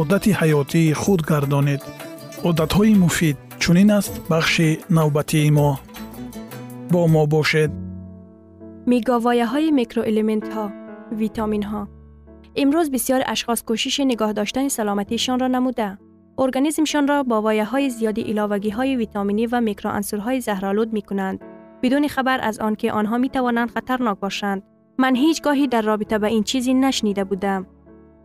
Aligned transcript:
одати 0.00 0.32
ҳаётии 0.40 0.92
худ 0.92 1.20
гардонед 1.30 1.82
одатҳои 2.48 2.94
муфид 2.94 3.36
чунин 3.58 3.90
аст 3.98 4.14
бахши 4.28 4.80
навбатии 4.90 5.50
мо 5.50 5.70
бо 6.92 7.06
мо 7.14 7.26
бошед 7.26 7.70
миговояҳои 8.90 9.70
микроэлементҳо 9.80 10.64
витаминҳо 11.20 11.82
امروز 12.56 12.90
بسیار 12.90 13.22
اشخاص 13.26 13.62
کوشش 13.62 14.00
نگاه 14.00 14.32
داشتن 14.32 14.68
سلامتیشان 14.68 15.38
را 15.38 15.46
نموده. 15.46 15.98
ارگانیسمشان 16.38 17.08
را 17.08 17.22
با 17.22 17.42
وایه 17.42 17.64
های 17.64 17.90
زیادی 17.90 18.22
ایلاوگی 18.22 18.70
های 18.70 18.96
ویتامینی 18.96 19.46
و 19.46 19.60
میکروانسورهای 19.60 20.40
زهرالود 20.40 20.92
می 20.92 21.02
کنند. 21.02 21.40
بدون 21.82 22.08
خبر 22.08 22.40
از 22.42 22.58
آنکه 22.58 22.92
آنها 22.92 23.18
می 23.18 23.28
توانند 23.28 23.70
خطرناک 23.70 24.20
باشند. 24.20 24.62
من 24.98 25.16
هیچ 25.16 25.42
گاهی 25.42 25.66
در 25.66 25.82
رابطه 25.82 26.18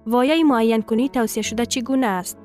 وایه 0.07 0.45
معین 0.45 0.83
کنی 0.83 1.09
توصیه 1.09 1.43
شده 1.43 1.67
چگونه 1.67 2.07
است؟ 2.07 2.39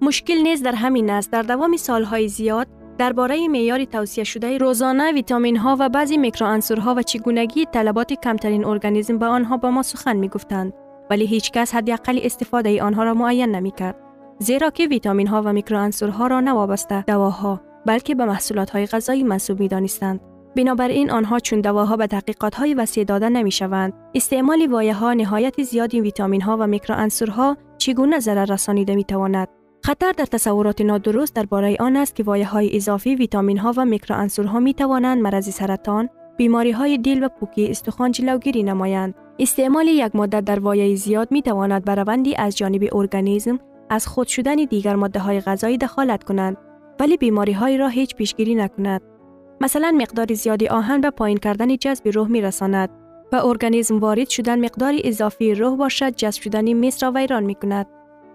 مشکل 0.00 0.42
نیز 0.42 0.62
در 0.62 0.74
همین 0.74 1.10
است 1.10 1.30
در 1.30 1.42
دوام 1.42 1.76
سالهای 1.76 2.28
زیاد 2.28 2.66
درباره 2.98 3.48
معیار 3.48 3.84
توصیه 3.84 4.24
شده 4.24 4.58
روزانه 4.58 5.12
ویتامین 5.12 5.56
ها 5.56 5.76
و 5.80 5.88
بعضی 5.88 6.16
میکروانسورها 6.16 6.94
و 6.94 7.02
چگونگی 7.02 7.64
طلبات 7.64 8.12
کمترین 8.12 8.64
ارگانیسم 8.64 9.18
به 9.18 9.26
آنها 9.26 9.56
با 9.56 9.70
ما 9.70 9.82
سخن 9.82 10.16
می 10.16 10.28
گفتند. 10.28 10.72
ولی 11.10 11.26
هیچ 11.26 11.50
کس 11.50 11.74
حداقل 11.74 12.20
استفاده 12.22 12.82
آنها 12.82 13.04
را 13.04 13.14
معین 13.14 13.50
نمی 13.50 13.70
کرد. 13.70 13.96
زیرا 14.38 14.70
که 14.70 14.86
ویتامین 14.86 15.26
ها 15.26 15.42
و 15.42 15.52
میکروانسورها 15.52 16.26
را 16.26 16.40
نوابسته 16.40 17.02
دواها 17.02 17.60
بلکه 17.86 18.14
به 18.14 18.24
محصولات 18.24 18.70
های 18.70 18.86
غذایی 18.86 19.22
منسوب 19.22 19.60
می 19.60 19.68
دانستند. 19.68 20.20
بنابراین 20.56 21.10
آنها 21.10 21.38
چون 21.38 21.60
دواها 21.60 21.96
به 21.96 22.06
تحقیقات 22.06 22.54
های 22.54 22.74
وسیع 22.74 23.04
داده 23.04 23.28
نمی 23.28 23.50
شوند. 23.50 23.92
استعمال 24.14 24.66
وایه 24.70 24.94
ها 24.94 25.12
نهایت 25.12 25.62
زیادی 25.62 26.00
ویتامین 26.00 26.42
ها 26.42 26.56
و 26.60 26.66
میکروانسورها 26.66 27.56
چگونه 27.78 28.18
ضرر 28.18 28.44
رسانیده 28.44 28.94
می 28.94 29.04
تواند. 29.04 29.48
خطر 29.84 30.12
در 30.12 30.24
تصورات 30.24 30.80
نادرست 30.80 31.34
درباره 31.34 31.76
آن 31.80 31.96
است 31.96 32.16
که 32.16 32.22
وایه 32.22 32.46
های 32.46 32.76
اضافی 32.76 33.14
ویتامین 33.14 33.58
ها 33.58 33.72
و 33.76 33.84
میکروانسورها 33.84 34.60
می 34.60 34.74
توانند 34.74 35.22
مرض 35.22 35.54
سرطان، 35.54 36.08
بیماری 36.36 36.70
های 36.70 36.98
دل 36.98 37.24
و 37.24 37.28
پوکی 37.28 37.70
استخوان 37.70 38.12
جلوگیری 38.12 38.62
نمایند. 38.62 39.14
استعمال 39.38 39.88
یک 39.88 40.16
ماده 40.16 40.40
در 40.40 40.60
وایه 40.60 40.96
زیاد 40.96 41.32
می 41.32 41.42
تواند 41.42 41.84
بر 41.84 42.04
از 42.38 42.56
جانب 42.56 42.88
ارگانیسم 42.92 43.58
از 43.90 44.06
خود 44.06 44.26
شدن 44.26 44.56
دیگر 44.56 44.94
ماده 44.94 45.20
های 45.20 45.40
غذایی 45.40 45.78
دخالت 45.78 46.24
کنند 46.24 46.56
ولی 47.00 47.16
بیماری 47.16 47.52
های 47.52 47.76
را 47.78 47.88
هیچ 47.88 48.14
پیشگیری 48.14 48.54
نکند. 48.54 49.15
مثلا 49.60 49.94
مقدار 49.98 50.34
زیادی 50.34 50.68
آهن 50.68 51.00
به 51.00 51.10
پایین 51.10 51.38
کردن 51.38 51.76
جذب 51.76 52.08
روح 52.08 52.28
می 52.28 52.40
رساند 52.40 52.90
و 53.32 53.36
ارگانیسم 53.36 53.98
وارد 53.98 54.28
شدن 54.28 54.64
مقدار 54.64 54.94
اضافی 55.04 55.54
روح 55.54 55.76
باشد 55.76 56.14
جذب 56.16 56.42
شدن 56.42 56.72
مصر 56.72 57.06
را 57.06 57.12
ویران 57.12 57.44
می 57.44 57.54
کند. 57.54 57.86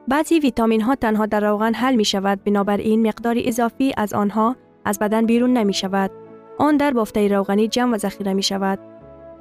بعضی 0.08 0.40
ویتامین 0.40 0.82
ها 0.82 0.96
تنها 0.96 1.26
در 1.26 1.40
روغن 1.40 1.74
حل 1.74 1.96
می 1.96 2.06
شود 2.06 2.44
بنابراین 2.44 3.08
مقدار 3.08 3.36
اضافی 3.40 3.94
از 3.98 4.14
آنها 4.14 4.56
از 4.86 5.00
بدن 5.00 5.26
بیرون 5.26 5.54
نمی 5.54 5.74
شود. 5.74 6.12
آن 6.58 6.78
در 6.78 6.92
بافته 6.92 7.28
روغنی 7.28 7.68
جمع 7.68 7.96
و 7.96 7.98
ذخیره 7.98 8.34
می 8.34 8.44
شود. 8.44 8.80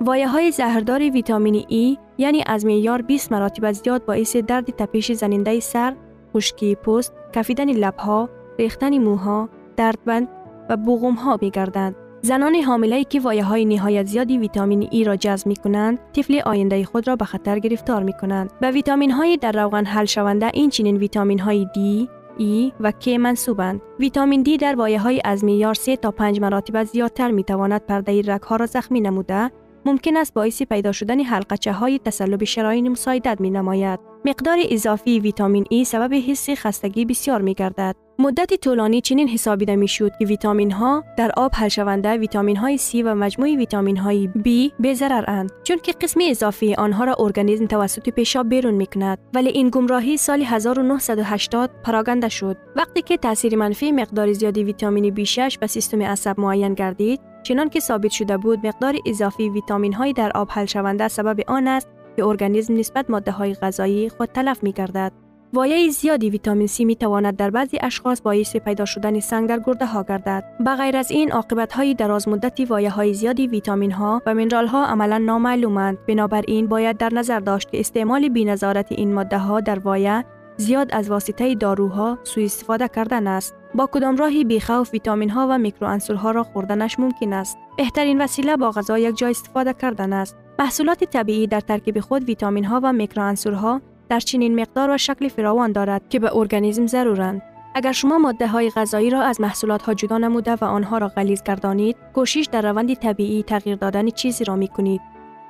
وایه 0.00 0.28
های 0.28 0.50
زهردار 0.50 1.00
ویتامین 1.00 1.64
ای 1.68 1.98
یعنی 2.18 2.44
از 2.47 2.66
معیار 2.66 3.02
20 3.02 3.32
مراتب 3.32 3.72
زیاد 3.72 4.04
باعث 4.04 4.36
درد 4.36 4.64
تپش 4.64 5.12
زننده 5.12 5.60
سر، 5.60 5.97
خشکی 6.34 6.74
پوست، 6.74 7.12
کفیدن 7.32 7.70
لبها، 7.70 8.28
ریختن 8.58 8.98
موها، 8.98 9.48
دردبند 9.76 10.28
و 10.70 10.76
بوغم 10.76 11.14
ها 11.14 11.38
می 11.42 11.50
گردند. 11.50 11.97
زنان 12.22 12.54
حامله 12.54 13.04
که 13.04 13.20
وایه 13.20 13.44
های 13.44 13.64
نهایت 13.64 14.06
زیادی 14.06 14.38
ویتامین 14.38 14.88
ای 14.91 15.04
را 15.04 15.16
جذب 15.16 15.47
می 15.47 15.56
کنند، 15.56 15.98
طفل 16.12 16.41
آینده 16.47 16.84
خود 16.84 17.08
را 17.08 17.16
به 17.16 17.25
خطر 17.25 17.58
گرفتار 17.58 18.03
می 18.03 18.12
کنند. 18.12 18.50
به 18.60 18.70
ویتامین 18.70 19.10
های 19.10 19.36
در 19.36 19.53
روغن 19.53 19.84
حل 19.84 20.04
شونده 20.04 20.50
این 20.54 20.70
چنین 20.70 20.97
ویتامین 20.97 21.38
های 21.38 21.66
دی، 21.75 22.09
ای 22.38 22.72
و 22.80 22.92
K 23.04 23.09
منصوبند. 23.09 23.80
ویتامین 23.98 24.42
دی 24.42 24.56
در 24.56 24.75
وایه 24.75 25.00
های 25.00 25.20
از 25.25 25.44
معیار 25.44 25.75
3 25.75 25.97
تا 25.97 26.10
5 26.10 26.41
مراتب 26.41 26.84
زیادتر 26.84 27.30
می 27.30 27.44
تواند 27.44 27.86
پرده 27.86 28.22
رگ 28.26 28.42
ها 28.42 28.56
را 28.56 28.66
زخمی 28.66 29.00
نموده 29.00 29.50
ممکن 29.84 30.16
است 30.16 30.34
باعث 30.34 30.62
پیدا 30.62 30.92
شدن 30.92 31.20
حلقچه 31.20 31.72
های 31.72 31.98
تسلب 31.98 32.44
شراین 32.44 32.88
مساعدت 32.88 33.41
می 33.41 33.50
نماید. 33.50 34.00
مقدار 34.24 34.59
اضافی 34.71 35.21
ویتامین 35.21 35.65
ای 35.71 35.84
سبب 35.84 36.15
حس 36.15 36.50
خستگی 36.50 37.04
بسیار 37.04 37.42
می 37.42 37.54
گردد. 37.54 37.97
مدت 38.21 38.55
طولانی 38.55 39.01
چنین 39.01 39.28
حسابیده 39.28 39.77
می 39.77 39.89
شود 39.89 40.13
که 40.19 40.27
ویتامین 40.27 40.71
ها 40.71 41.05
در 41.17 41.33
آب 41.37 41.53
حل 41.55 41.69
شونده 41.69 42.17
ویتامین 42.17 42.57
های 42.57 42.78
C 42.78 42.95
و 42.95 43.15
مجموع 43.15 43.57
ویتامین 43.57 43.97
های 43.97 44.28
B 44.39 44.72
به 44.81 44.95
ضرر 44.95 45.25
اند 45.28 45.51
چون 45.65 45.78
که 45.78 45.93
قسم 45.93 46.21
اضافی 46.22 46.75
آنها 46.75 47.05
را 47.05 47.17
ارگانیسم 47.19 47.67
توسط 47.67 48.09
پیشاب 48.09 48.49
بیرون 48.49 48.75
می 48.75 48.87
کند 48.87 49.19
ولی 49.34 49.49
این 49.49 49.69
گمراهی 49.69 50.17
سال 50.17 50.43
1980 50.43 51.71
پراگنده 51.84 52.28
شد 52.28 52.57
وقتی 52.77 53.03
که 53.03 53.17
تاثیر 53.17 53.57
منفی 53.57 53.93
مقدار 53.93 54.33
زیادی 54.33 54.65
ویتامین 54.65 55.15
B6 55.15 55.59
به 55.59 55.67
سیستم 55.67 56.03
عصب 56.03 56.41
معین 56.41 56.75
گردید 56.75 57.21
چنان 57.43 57.69
که 57.69 57.81
ثابت 57.81 58.11
شده 58.11 58.37
بود 58.37 58.67
مقدار 58.67 58.97
اضافی 59.07 59.49
ویتامین 59.49 59.93
های 59.93 60.13
در 60.13 60.33
آب 60.34 60.49
حل 60.51 60.67
شونده 60.67 61.09
سبب 61.09 61.41
آن 61.47 61.69
است 61.69 61.89
که 62.17 62.25
ارگانیسم 62.25 62.77
نسبت 62.77 63.11
ماده 63.11 63.31
های 63.31 63.55
غذایی 63.55 64.09
خود 64.09 64.28
تلف 64.28 64.63
می 64.63 64.72
گردد. 64.72 65.29
وایه 65.52 65.88
زیادی 65.88 66.30
ویتامین 66.30 66.68
C 66.68 66.80
می 66.80 66.97
تواند 66.97 67.36
در 67.36 67.50
بعضی 67.50 67.78
اشخاص 67.82 68.22
باعث 68.22 68.56
پیدا 68.56 68.84
شدن 68.84 69.20
سنگ 69.20 69.48
در 69.48 69.60
گرده 69.66 69.86
ها 69.86 70.02
گردد. 70.02 70.44
به 70.60 70.74
غیر 70.74 70.97
از 70.97 71.10
این 71.10 71.32
عاقبت 71.32 71.72
های 71.72 71.94
دراز 71.94 72.28
مدتی 72.28 72.64
وایه 72.64 72.91
های 72.91 73.14
زیادی 73.14 73.47
ویتامین 73.47 73.92
ها 73.92 74.22
و 74.26 74.34
منرال 74.34 74.66
ها 74.66 74.86
عملا 74.86 75.18
نامعلومند. 75.18 75.98
بنابراین 76.08 76.66
باید 76.66 76.97
در 76.97 77.14
نظر 77.14 77.41
داشت 77.41 77.70
که 77.70 77.80
استعمال 77.80 78.28
بینظارت 78.28 78.92
این 78.92 79.14
ماده 79.14 79.38
ها 79.38 79.60
در 79.60 79.78
وایه 79.78 80.24
زیاد 80.56 80.88
از 80.92 81.10
واسطه 81.10 81.54
داروها 81.54 82.18
سوء 82.24 82.44
استفاده 82.44 82.88
کردن 82.88 83.26
است. 83.26 83.54
با 83.74 83.88
کدام 83.92 84.16
راهی 84.16 84.44
بیخوف 84.44 84.92
ویتامین 84.92 85.30
ها 85.30 85.47
و 85.50 85.58
میکروانسورها 85.58 86.30
را 86.30 86.42
خوردنش 86.42 86.98
ممکن 86.98 87.32
است. 87.32 87.58
بهترین 87.76 88.20
وسیله 88.20 88.56
با 88.56 88.70
غذا 88.70 88.98
یک 88.98 89.16
جای 89.16 89.30
استفاده 89.30 89.72
کردن 89.72 90.12
است. 90.12 90.36
محصولات 90.58 91.04
طبیعی 91.04 91.47
در 91.47 91.60
ترکیب 91.60 92.00
خود 92.00 92.24
ویتامین 92.24 92.64
ها 92.64 92.80
و 92.82 92.92
میکروانسورها 92.92 93.80
در 94.10 94.21
چنین 94.21 94.60
مقدار 94.60 94.91
و 94.91 94.98
شکل 94.98 95.28
فراوان 95.28 95.72
دارد 95.72 96.09
که 96.09 96.18
به 96.18 96.36
ارگانیسم 96.36 96.86
ضرورند. 96.86 97.42
اگر 97.74 97.92
شما 97.92 98.18
ماده 98.18 98.47
های 98.47 98.71
غذایی 98.71 99.10
را 99.10 99.22
از 99.22 99.41
محصولات 99.41 99.83
ها 99.83 99.95
جدا 99.95 100.18
نموده 100.18 100.54
و 100.54 100.65
آنها 100.65 100.98
را 100.98 101.09
غلیظ 101.09 101.42
گردانید، 101.42 101.97
کوشش 102.15 102.48
در 102.53 102.62
روند 102.62 102.95
طبیعی 102.95 103.42
تغییر 103.42 103.77
دادن 103.77 104.10
چیزی 104.10 104.45
را 104.45 104.57
می 104.57 104.68
کنید. 104.68 105.01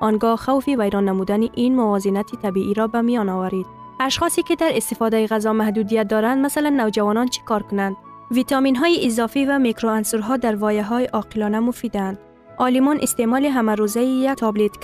آنگاه 0.01 0.37
خوف 0.37 0.69
ویران 0.69 1.09
نمودن 1.09 1.41
این 1.55 1.75
موازنت 1.75 2.27
طبیعی 2.43 2.75
را 2.75 2.87
به 2.87 3.01
میان 3.01 3.29
آورید. 3.29 3.67
اشخاصی 4.01 4.43
که 4.43 4.57
در 4.57 4.71
استفاده 4.75 5.27
غذا 5.27 5.53
محدودیت 5.53 6.09
دارند 6.09 6.45
مثلا 6.45 6.69
نوجوانان 6.69 7.29
چی 7.29 7.41
کار 7.47 7.63
کنند؟ 7.63 7.97
ویتامین 8.31 8.77
های 8.77 9.07
اضافی 9.07 9.47
و 9.47 9.59
میکروانسورها 9.59 10.37
در 10.37 10.57
وایه 10.57 10.83
های 10.83 11.05
عاقلانه 11.05 11.61
مفیدند. 11.61 12.19
عالمان 12.59 12.99
استعمال 13.03 13.45
همه 13.45 13.75
روزه 13.75 14.03
یک 14.03 14.31
تابلت 14.31 14.81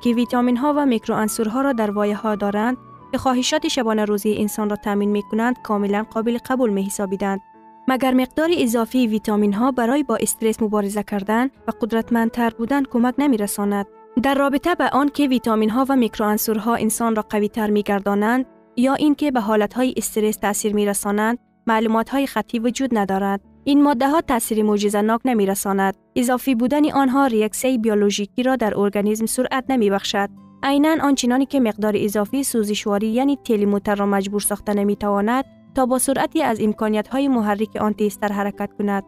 که 0.00 0.10
ویتامین 0.14 0.56
ها 0.56 0.74
و 0.76 0.86
میکروانسورها 0.86 1.60
را 1.60 1.72
در 1.72 1.90
وایه 1.90 2.16
ها 2.16 2.34
دارند 2.34 2.76
که 3.12 3.18
خواهشات 3.18 3.68
شبانه 3.68 4.04
روزی 4.04 4.36
انسان 4.38 4.70
را 4.70 4.76
تامین 4.76 5.10
می 5.10 5.22
کنند 5.22 5.62
کاملا 5.62 6.06
قابل 6.10 6.38
قبول 6.46 6.70
می 6.70 6.82
حسابیدند. 6.82 7.40
مگر 7.88 8.14
مقدار 8.14 8.50
اضافی 8.56 9.06
ویتامین 9.06 9.52
ها 9.52 9.72
برای 9.72 10.02
با 10.02 10.16
استرس 10.16 10.62
مبارزه 10.62 11.02
کردن 11.02 11.46
و 11.46 11.72
قدرتمندتر 11.80 12.50
بودن 12.50 12.82
کمک 12.84 13.14
نمی 13.18 13.36
رساند. 13.36 13.86
در 14.22 14.34
رابطه 14.34 14.74
به 14.74 14.88
آن 14.88 15.08
که 15.08 15.28
ویتامین 15.28 15.70
ها 15.70 15.86
و 15.88 15.96
میکروانسورها 15.96 16.74
انسان 16.74 17.16
را 17.16 17.24
قوی 17.28 17.48
تر 17.48 17.70
می 17.70 17.82
گردانند 17.82 18.46
یا 18.76 18.94
اینکه 18.94 19.30
به 19.30 19.40
حالت 19.40 19.74
های 19.74 19.94
استرس 19.96 20.36
تاثیر 20.36 20.74
می 20.74 20.86
رسانند 20.86 21.38
معلومات 21.66 22.10
های 22.10 22.26
خطی 22.26 22.58
وجود 22.58 22.98
ندارد. 22.98 23.40
این 23.64 23.82
ماده 23.82 24.08
ها 24.08 24.20
تاثیر 24.20 24.62
معجزه‌ناک 24.62 25.20
نمی 25.24 25.46
رساند. 25.46 25.94
اضافی 26.16 26.54
بودن 26.54 26.90
آنها 26.90 27.26
ریاکسیون 27.26 27.82
بیولوژیکی 27.82 28.42
را 28.42 28.56
در 28.56 28.78
ارگانیسم 28.78 29.26
سرعت 29.26 29.64
نمی 29.68 29.90
بخشد. 29.90 30.28
عینا 30.62 30.96
آنچنانی 31.02 31.46
که 31.46 31.60
مقدار 31.60 31.92
اضافی 31.96 32.44
سوزشواری 32.44 33.06
یعنی 33.06 33.38
تیلی 33.44 33.66
موتر 33.66 33.94
را 33.94 34.06
مجبور 34.06 34.40
ساخته 34.40 34.74
نمی 34.74 34.96
تواند 34.96 35.44
تا 35.74 35.86
با 35.86 35.98
سرعتی 35.98 36.42
از 36.42 36.60
امکانیت 36.60 37.08
های 37.08 37.28
محرک 37.28 37.76
آنتی 37.76 38.06
استر 38.06 38.32
حرکت 38.32 38.70
کند. 38.78 39.04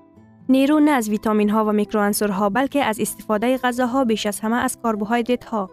نیرو 0.48 0.80
نه 0.80 0.90
از 0.90 1.08
ویتامین 1.08 1.50
ها 1.50 1.64
و 1.64 1.72
میکروانسورها 1.72 2.48
بلکه 2.48 2.84
از 2.84 3.00
استفاده 3.00 3.58
غذاها 3.58 4.04
بیش 4.04 4.26
از 4.26 4.40
همه 4.40 4.56
از 4.56 4.78
کربوهیدرات 4.82 5.44
ها، 5.44 5.70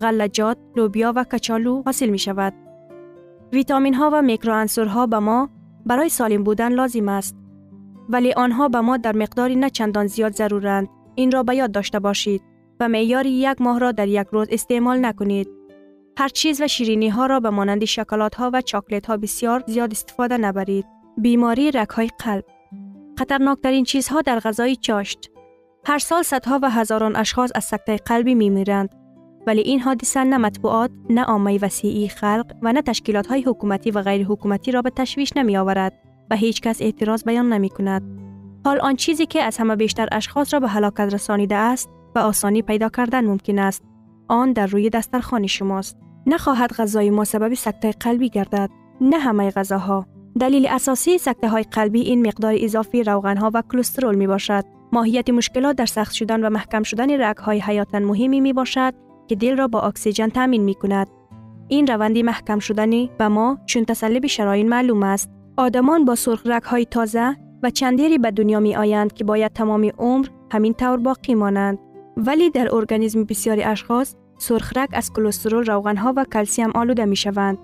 غلجات، 0.00 0.58
لوبیا 0.76 1.12
و 1.16 1.24
کچالو 1.24 1.82
حاصل 1.86 2.08
می 2.08 2.18
شود. 2.18 2.54
ویتامین 3.52 3.94
ها 3.94 4.10
و 4.12 4.22
میکروانسورها 4.22 5.06
به 5.06 5.18
ما 5.18 5.48
برای 5.86 6.08
سالم 6.08 6.44
بودن 6.44 6.72
لازم 6.72 7.08
است. 7.08 7.36
ولی 8.08 8.32
آنها 8.32 8.68
به 8.68 8.80
ما 8.80 8.96
در 8.96 9.16
مقداری 9.16 9.56
نه 9.56 9.70
چندان 9.70 10.06
زیاد 10.06 10.32
ضرورند. 10.32 10.88
این 11.14 11.32
را 11.32 11.42
به 11.42 11.56
یاد 11.56 11.72
داشته 11.72 11.98
باشید. 11.98 12.42
و 12.80 12.88
معیار 12.88 13.26
یک 13.26 13.60
ماه 13.60 13.78
را 13.78 13.92
در 13.92 14.08
یک 14.08 14.26
روز 14.32 14.48
استعمال 14.50 15.04
نکنید. 15.04 15.48
هر 16.18 16.28
چیز 16.28 16.60
و 16.60 16.66
شیرینی 16.66 17.08
ها 17.08 17.26
را 17.26 17.40
به 17.40 17.50
مانند 17.50 17.84
شکلات 17.84 18.34
ها 18.34 18.50
و 18.54 18.60
چاکلت 18.60 19.06
ها 19.06 19.16
بسیار 19.16 19.64
زیاد 19.66 19.90
استفاده 19.90 20.36
نبرید. 20.36 20.86
بیماری 21.18 21.70
رگ 21.70 21.88
های 21.88 22.10
قلب 22.18 22.44
خطرناکترین 23.18 23.84
چیزها 23.84 24.20
در 24.20 24.38
غذای 24.38 24.76
چاشت. 24.76 25.30
هر 25.86 25.98
سال 25.98 26.22
صدها 26.22 26.58
و 26.62 26.70
هزاران 26.70 27.16
اشخاص 27.16 27.50
از 27.54 27.64
سکته 27.64 27.96
قلبی 27.96 28.34
می 28.34 28.50
میرند. 28.50 28.88
ولی 29.46 29.60
این 29.60 29.80
حادثه 29.80 30.24
نه 30.24 30.38
مطبوعات، 30.38 30.90
نه 31.10 31.22
عامه 31.22 31.58
وسیعی 31.62 32.08
خلق 32.08 32.46
و 32.62 32.72
نه 32.72 32.82
تشکیلات 32.82 33.26
های 33.26 33.42
حکومتی 33.42 33.90
و 33.90 34.02
غیر 34.02 34.26
حکومتی 34.26 34.72
را 34.72 34.82
به 34.82 34.90
تشویش 34.90 35.32
نمی 35.36 35.56
آورد 35.56 35.92
و 36.30 36.36
هیچ 36.36 36.60
کس 36.60 36.82
اعتراض 36.82 37.24
بیان 37.24 37.52
نمی 37.52 37.68
کند. 37.68 38.02
حال 38.64 38.80
آن 38.80 38.96
چیزی 38.96 39.26
که 39.26 39.42
از 39.42 39.56
همه 39.56 39.76
بیشتر 39.76 40.08
اشخاص 40.12 40.54
را 40.54 40.60
به 40.60 40.68
هلاکت 40.68 41.00
رسانیده 41.00 41.54
است 41.54 41.88
به 42.16 42.22
آسانی 42.22 42.62
پیدا 42.62 42.88
کردن 42.88 43.24
ممکن 43.24 43.58
است. 43.58 43.84
آن 44.28 44.52
در 44.52 44.66
روی 44.66 44.90
دسترخوان 44.90 45.46
شماست. 45.46 45.96
نخواهد 46.26 46.72
غذای 46.72 47.10
ما 47.10 47.24
سبب 47.24 47.54
سکته 47.54 47.92
قلبی 47.92 48.28
گردد. 48.28 48.70
نه 49.00 49.18
همه 49.18 49.50
غذاها. 49.50 50.06
دلیل 50.40 50.66
اساسی 50.66 51.18
سکته 51.18 51.48
های 51.48 51.62
قلبی 51.62 52.00
این 52.00 52.26
مقدار 52.26 52.54
اضافی 52.58 53.02
روغن 53.02 53.36
ها 53.36 53.50
و 53.54 53.62
کلسترول 53.72 54.14
می 54.14 54.26
باشد. 54.26 54.64
ماهیت 54.92 55.30
مشکلات 55.30 55.76
در 55.76 55.86
سخت 55.86 56.12
شدن 56.12 56.44
و 56.44 56.50
محکم 56.50 56.82
شدن 56.82 57.22
رگ 57.22 57.36
های 57.36 57.60
حیاتا 57.60 57.98
مهمی 57.98 58.40
می 58.40 58.52
باشد 58.52 58.94
که 59.28 59.34
دل 59.34 59.56
را 59.56 59.68
با 59.68 59.80
اکسیژن 59.80 60.28
تامین 60.28 60.62
می 60.62 60.74
کند. 60.74 61.06
این 61.68 61.86
روندی 61.86 62.22
محکم 62.22 62.58
شدنی 62.58 63.10
به 63.18 63.28
ما 63.28 63.58
چون 63.66 63.84
تسلب 63.84 64.26
شراین 64.26 64.68
معلوم 64.68 65.02
است. 65.02 65.30
آدمان 65.56 66.04
با 66.04 66.14
سرخ 66.14 66.42
رگ 66.46 66.62
های 66.62 66.84
تازه 66.84 67.36
و 67.62 67.70
چندیری 67.70 68.18
به 68.18 68.30
دنیا 68.30 68.60
می 68.60 68.76
آیند 68.76 69.12
که 69.12 69.24
باید 69.24 69.52
تمام 69.52 69.90
عمر 69.98 70.26
همین 70.52 70.74
طور 70.74 70.96
باقی 70.96 71.34
مانند. 71.34 71.78
ولی 72.16 72.50
در 72.50 72.74
ارگانیسم 72.74 73.24
بسیاری 73.24 73.62
اشخاص 73.62 74.14
سرخرک 74.38 74.88
از 74.92 75.12
کلسترول 75.12 75.64
روغنها 75.64 76.12
و 76.16 76.24
کلسیم 76.24 76.70
آلوده 76.70 77.04
می 77.04 77.16
شوند. 77.16 77.58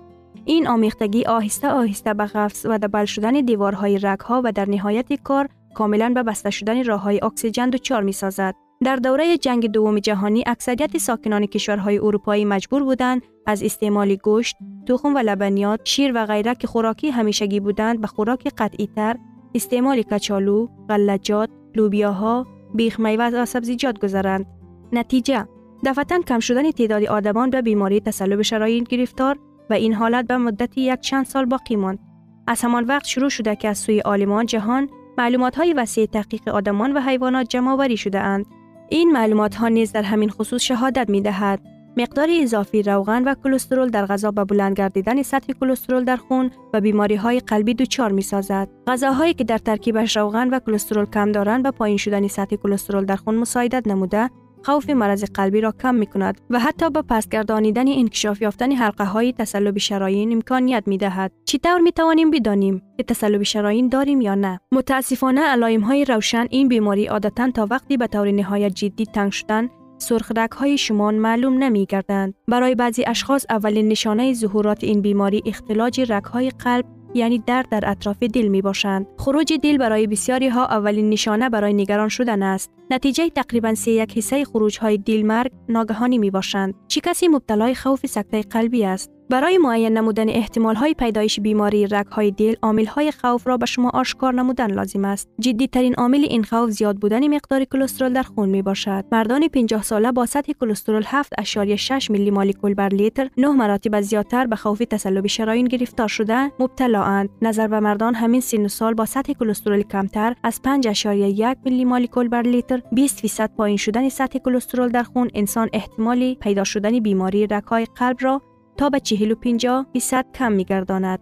این 0.45 0.67
آمیختگی 0.67 1.25
آهسته 1.25 1.67
آهسته 1.67 2.13
به 2.13 2.25
غفص 2.25 2.65
و 2.65 2.77
دبل 2.77 3.05
شدن 3.05 3.31
دیوارهای 3.31 3.99
رگها 3.99 4.41
و 4.45 4.51
در 4.51 4.69
نهایت 4.69 5.13
کار 5.13 5.49
کاملا 5.75 6.09
به 6.09 6.23
بسته 6.23 6.49
شدن 6.49 6.83
راه 6.83 7.01
های 7.01 7.19
اکسیژن 7.23 7.69
دچار 7.69 8.03
می 8.03 8.11
سازد. 8.11 8.55
در 8.83 8.95
دوره 8.95 9.37
جنگ 9.37 9.71
دوم 9.71 9.99
جهانی 9.99 10.43
اکثریت 10.47 10.97
ساکنان 10.97 11.45
کشورهای 11.45 11.97
اروپایی 11.97 12.45
مجبور 12.45 12.83
بودند 12.83 13.21
از 13.45 13.63
استعمال 13.63 14.15
گوشت، 14.15 14.55
تخم 14.87 15.15
و 15.15 15.17
لبنیات، 15.17 15.79
شیر 15.83 16.11
و 16.15 16.25
غیره 16.25 16.55
که 16.55 16.67
خوراکی 16.67 17.09
همیشگی 17.09 17.59
بودند 17.59 18.01
به 18.01 18.07
خوراک 18.07 18.47
قطعی 18.57 18.89
تر، 18.95 19.15
استعمال 19.55 20.01
کچالو، 20.01 20.67
غلجات، 20.89 21.49
لوبیاها، 21.75 22.47
بیخ 22.73 22.99
میوه 22.99 23.25
و 23.25 23.45
سبزیجات 23.45 23.99
گذرند. 23.99 24.45
نتیجه 24.91 25.47
دفعتا 25.85 26.19
کم 26.19 26.39
شدن 26.39 26.71
تعداد 26.71 27.03
آدمان 27.03 27.49
به 27.49 27.61
بیماری 27.61 27.99
تسلب 27.99 28.41
شرایین 28.41 28.83
گرفتار 28.83 29.39
و 29.69 29.73
این 29.73 29.93
حالت 29.93 30.27
به 30.27 30.37
مدت 30.37 30.77
یک 30.77 30.99
چند 30.99 31.25
سال 31.25 31.45
باقی 31.45 31.75
ماند. 31.75 31.99
از 32.47 32.61
همان 32.61 32.83
وقت 32.83 33.05
شروع 33.05 33.29
شده 33.29 33.55
که 33.55 33.67
از 33.67 33.77
سوی 33.77 34.01
آلمان 34.01 34.45
جهان 34.45 34.89
معلومات 35.17 35.55
های 35.55 35.73
وسیع 35.73 36.05
تحقیق 36.05 36.47
آدمان 36.47 36.93
و 36.93 36.99
حیوانات 36.99 37.47
جمع 37.47 37.71
آوری 37.71 37.97
شده 37.97 38.19
اند. 38.19 38.45
این 38.89 39.11
معلومات 39.11 39.55
ها 39.55 39.67
نیز 39.67 39.91
در 39.91 40.03
همین 40.03 40.29
خصوص 40.29 40.61
شهادت 40.61 41.09
می 41.09 41.21
دهد. 41.21 41.72
مقدار 41.97 42.27
اضافی 42.41 42.83
روغن 42.83 43.23
و 43.23 43.35
کلسترول 43.43 43.89
در 43.89 44.05
غذا 44.05 44.31
به 44.31 44.43
بلند 44.43 44.75
گردیدن 44.75 45.21
سطح 45.21 45.53
کلسترول 45.53 46.03
در 46.03 46.17
خون 46.17 46.51
و 46.73 46.81
بیماری 46.81 47.15
های 47.15 47.39
قلبی 47.39 47.73
دچار 47.73 48.11
می 48.11 48.21
سازد. 48.21 48.69
غذاهایی 48.87 49.33
که 49.33 49.43
در 49.43 49.57
ترکیبش 49.57 50.17
روغن 50.17 50.49
و 50.49 50.59
کلسترول 50.59 51.05
کم 51.05 51.31
دارند 51.31 51.63
به 51.63 51.71
پایین 51.71 51.97
شدن 51.97 52.27
سطح 52.27 52.55
کلسترول 52.55 53.05
در 53.05 53.15
خون 53.15 53.35
مساعدت 53.35 53.87
نموده 53.87 54.29
خوف 54.65 54.89
مرض 54.89 55.23
قلبی 55.23 55.61
را 55.61 55.71
کم 55.71 55.95
می 55.95 56.05
کند 56.05 56.41
و 56.49 56.59
حتی 56.59 56.89
به 56.89 57.01
پسگردانیدن 57.01 57.87
انکشاف 57.87 58.41
یافتن 58.41 58.71
حلقه 58.71 59.05
های 59.05 59.33
تسلب 59.33 59.77
شرايين 59.77 60.31
امکانیت 60.31 60.83
می 60.87 60.97
دهد. 60.97 61.31
چطور 61.45 61.79
می 61.79 61.91
توانیم 61.91 62.31
بدانیم 62.31 62.81
که 62.97 63.03
تسلب 63.03 63.43
شرايين 63.43 63.89
داریم 63.89 64.21
یا 64.21 64.35
نه؟ 64.35 64.59
متاسفانه 64.71 65.41
علائم 65.41 65.81
های 65.81 66.05
روشن 66.05 66.47
این 66.49 66.67
بیماری 66.67 67.05
عادتا 67.05 67.51
تا 67.51 67.67
وقتی 67.69 67.97
به 67.97 68.07
طور 68.07 68.31
نهایت 68.31 68.73
جدی 68.73 69.05
تنگ 69.05 69.31
شدن 69.31 69.69
سرخ 70.03 70.31
های 70.57 70.77
شمان 70.77 71.15
معلوم 71.15 71.63
نمی 71.63 71.85
گردند. 71.85 72.33
برای 72.47 72.75
بعضی 72.75 73.03
اشخاص 73.07 73.45
اولین 73.49 73.87
نشانه 73.87 74.33
ظهورات 74.33 74.83
این 74.83 75.01
بیماری 75.01 75.43
اختلاج 75.45 76.11
های 76.33 76.49
قلب 76.49 76.85
یعنی 77.13 77.39
درد 77.39 77.69
در 77.69 77.83
اطراف 77.87 78.17
دل 78.23 78.47
می 78.47 78.61
باشند. 78.61 79.07
خروج 79.17 79.53
دل 79.63 79.77
برای 79.77 80.07
بسیاری 80.07 80.47
ها 80.47 80.65
اولین 80.65 81.09
نشانه 81.09 81.49
برای 81.49 81.73
نگران 81.73 82.09
شدن 82.09 82.43
است. 82.43 82.71
نتیجه 82.91 83.29
تقریبا 83.29 83.75
سه 83.75 83.91
یک 83.91 84.17
حصه 84.17 84.45
خروج 84.45 84.79
های 84.79 84.97
دل 84.97 85.21
مرگ 85.21 85.51
ناگهانی 85.69 86.17
می 86.17 86.31
باشند. 86.31 86.73
چه 86.87 87.01
کسی 87.01 87.27
مبتلای 87.27 87.75
خوف 87.75 88.05
سکته 88.05 88.41
قلبی 88.41 88.85
است؟ 88.85 89.12
برای 89.29 89.57
معین 89.57 89.97
نمودن 89.97 90.29
احتمال 90.29 90.93
پیدایش 90.93 91.39
بیماری 91.39 91.87
رگ 91.87 92.05
های 92.05 92.31
دل 92.31 92.55
عامل 92.61 92.85
های 92.85 93.11
خوف 93.11 93.47
را 93.47 93.57
به 93.57 93.65
شما 93.65 93.89
آشکار 93.93 94.33
نمودن 94.33 94.71
لازم 94.71 95.05
است. 95.05 95.29
جدی 95.39 95.67
ترین 95.67 95.95
عامل 95.95 96.25
این 96.29 96.43
خوف 96.43 96.69
زیاد 96.69 96.97
بودن 96.97 97.35
مقدار 97.35 97.63
کلسترول 97.63 98.13
در 98.13 98.23
خون 98.23 98.49
می 98.49 98.61
باشد 98.61 99.05
مردان 99.11 99.47
50 99.47 99.83
ساله 99.83 100.11
با 100.11 100.25
سطح 100.25 100.53
کلسترول 100.61 101.03
7.6 101.03 102.09
میلی 102.09 102.31
مولکول 102.31 102.73
بر 102.73 102.89
لیتر 102.89 103.29
9 103.37 103.47
مراتب 103.47 104.01
زیادتر 104.01 104.47
به 104.47 104.55
خوف 104.55 104.79
تسلب 104.79 105.27
شرايين 105.27 105.65
گرفتار 105.65 106.07
شده 106.07 106.51
مبتلا 106.59 107.03
اند 107.03 107.29
نظر 107.41 107.67
به 107.67 107.79
مردان 107.79 108.15
همین 108.15 108.41
سن 108.41 108.67
سال 108.67 108.93
با 108.93 109.05
سطح 109.05 109.33
کلسترول 109.33 109.81
کمتر 109.81 110.35
از 110.43 110.61
5.1 110.81 111.57
میلی 111.65 111.85
مولکول 111.85 112.27
بر 112.27 112.41
لیتر 112.41 112.81
20 112.91 113.19
فیصد 113.19 113.51
پایین 113.57 113.77
شدن 113.77 114.09
سطح 114.09 114.39
کلسترول 114.39 114.89
در 114.89 115.03
خون 115.03 115.29
انسان 115.33 115.69
احتمالی 115.73 116.35
پیدا 116.35 116.63
شدن 116.63 116.99
بیماری 116.99 117.47
های 117.67 117.85
قلب 117.95 118.17
را 118.21 118.41
تا 118.77 118.89
به 118.89 118.99
45 118.99 119.67
فیصد 119.93 120.25
کم 120.33 120.51
می 120.51 120.63
گرداند. 120.63 121.19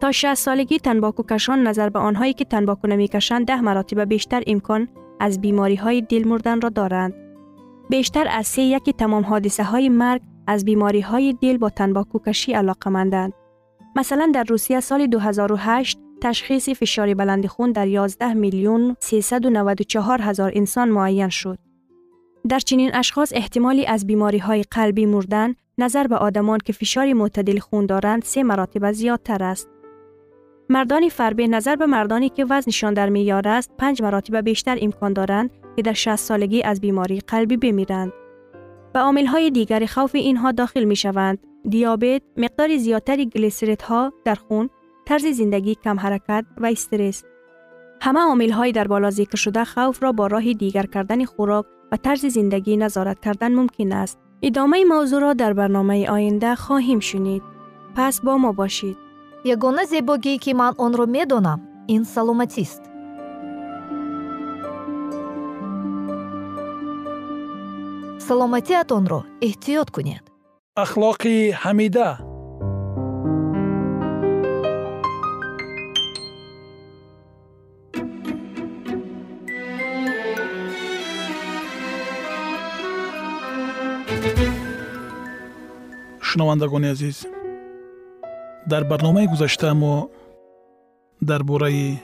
تا 0.00 0.12
60 0.12 0.34
سالگی 0.34 0.78
تنباکو 0.78 1.22
کشان 1.22 1.66
نظر 1.66 1.88
به 1.88 1.98
آنهایی 1.98 2.32
که 2.32 2.44
تنباکو 2.44 2.88
نمی 2.88 3.08
کشند 3.08 3.46
ده 3.46 3.60
مراتب 3.60 4.00
بیشتر 4.00 4.42
امکان 4.46 4.88
از 5.20 5.40
بیماری 5.40 5.76
های 5.76 6.02
دل 6.02 6.28
مردن 6.28 6.60
را 6.60 6.68
دارند. 6.68 7.14
بیشتر 7.90 8.26
از 8.30 8.46
سه 8.46 8.62
یکی 8.62 8.92
تمام 8.92 9.24
حادثه 9.24 9.64
های 9.64 9.88
مرگ 9.88 10.22
از 10.46 10.64
بیماری 10.64 11.00
های 11.00 11.32
دل 11.42 11.56
با 11.56 11.70
تنباکو 11.70 12.18
کشی 12.18 12.52
علاقه 12.52 12.90
مندند. 12.90 13.32
مثلا 13.96 14.30
در 14.34 14.44
روسیه 14.48 14.80
سال 14.80 15.06
2008 15.06 15.98
تشخیص 16.20 16.68
فشار 16.68 17.14
بلند 17.14 17.46
خون 17.46 17.72
در 17.72 17.88
11 17.88 18.34
میلیون 18.34 18.96
394 19.00 20.20
هزار 20.22 20.52
انسان 20.54 20.88
معین 20.88 21.28
شد. 21.28 21.58
در 22.48 22.58
چنین 22.58 22.94
اشخاص 22.94 23.32
احتمالی 23.34 23.86
از 23.86 24.06
بیماری 24.06 24.38
های 24.38 24.62
قلبی 24.62 25.06
مردن 25.06 25.54
نظر 25.78 26.06
به 26.06 26.16
آدمان 26.16 26.58
که 26.64 26.72
فشار 26.72 27.12
معتدل 27.12 27.58
خون 27.58 27.86
دارند 27.86 28.22
سه 28.22 28.42
مراتب 28.42 28.92
زیادتر 28.92 29.44
است. 29.44 29.68
مردان 30.68 31.08
فربه 31.08 31.46
نظر 31.46 31.76
به 31.76 31.86
مردانی 31.86 32.28
که 32.28 32.44
وزنشان 32.44 32.94
در 32.94 33.08
میار 33.08 33.48
است 33.48 33.70
پنج 33.78 34.02
مراتب 34.02 34.36
بیشتر 34.36 34.78
امکان 34.80 35.12
دارند 35.12 35.50
که 35.76 35.82
در 35.82 35.92
60 35.92 36.16
سالگی 36.16 36.62
از 36.62 36.80
بیماری 36.80 37.20
قلبی 37.20 37.56
بمیرند. 37.56 38.12
به 38.92 39.00
عامل 39.00 39.26
های 39.26 39.50
دیگر 39.50 39.86
خوف 39.86 40.14
اینها 40.14 40.52
داخل 40.52 40.84
می 40.84 40.96
شوند. 40.96 41.38
دیابت، 41.68 42.22
مقدار 42.36 42.76
زیادتری 42.76 43.26
گلیسریت 43.26 43.82
ها 43.82 44.12
در 44.24 44.34
خون، 44.34 44.70
طرز 45.06 45.26
زندگی 45.26 45.74
کم 45.74 46.00
حرکت 46.00 46.44
و 46.56 46.66
استرس. 46.66 47.24
همه 48.00 48.20
عامل 48.20 48.50
های 48.50 48.72
در 48.72 48.88
بالا 48.88 49.10
ذکر 49.10 49.36
شده 49.36 49.64
خوف 49.64 50.02
را 50.02 50.12
با 50.12 50.26
راه 50.26 50.52
دیگر 50.52 50.86
کردن 50.86 51.24
خوراک 51.24 51.66
و 51.92 51.96
طرز 51.96 52.26
زندگی 52.26 52.76
نظارت 52.76 53.20
کردن 53.20 53.54
ممکن 53.54 53.92
است. 53.92 54.18
ادامه 54.42 54.84
موضوع 54.84 55.20
را 55.20 55.32
در 55.32 55.52
برنامه 55.52 56.10
آینده 56.10 56.54
خواهیم 56.54 57.00
شنید. 57.00 57.42
پس 57.94 58.20
با 58.20 58.36
ما 58.36 58.52
باشید. 58.52 58.96
یگانه 59.44 59.84
زیباگی 59.84 60.38
که 60.38 60.54
من 60.54 60.72
آن 60.78 60.92
را 60.92 61.06
می‌دانم 61.06 61.60
این 61.86 62.04
سلامتی 62.04 62.62
است. 62.62 62.82
سلامتیتان 68.18 69.06
را 69.06 69.24
احتیاط 69.42 69.90
کنید. 69.90 70.22
اخلاقی 70.76 71.50
حمیده 71.50 72.27
шунавандагони 86.48 86.88
азиз. 86.88 87.26
Дар 88.66 88.84
барномаи 88.84 89.26
гузашта 89.26 89.74
мо 89.74 90.08
дар 91.20 91.42
бораи 91.44 91.98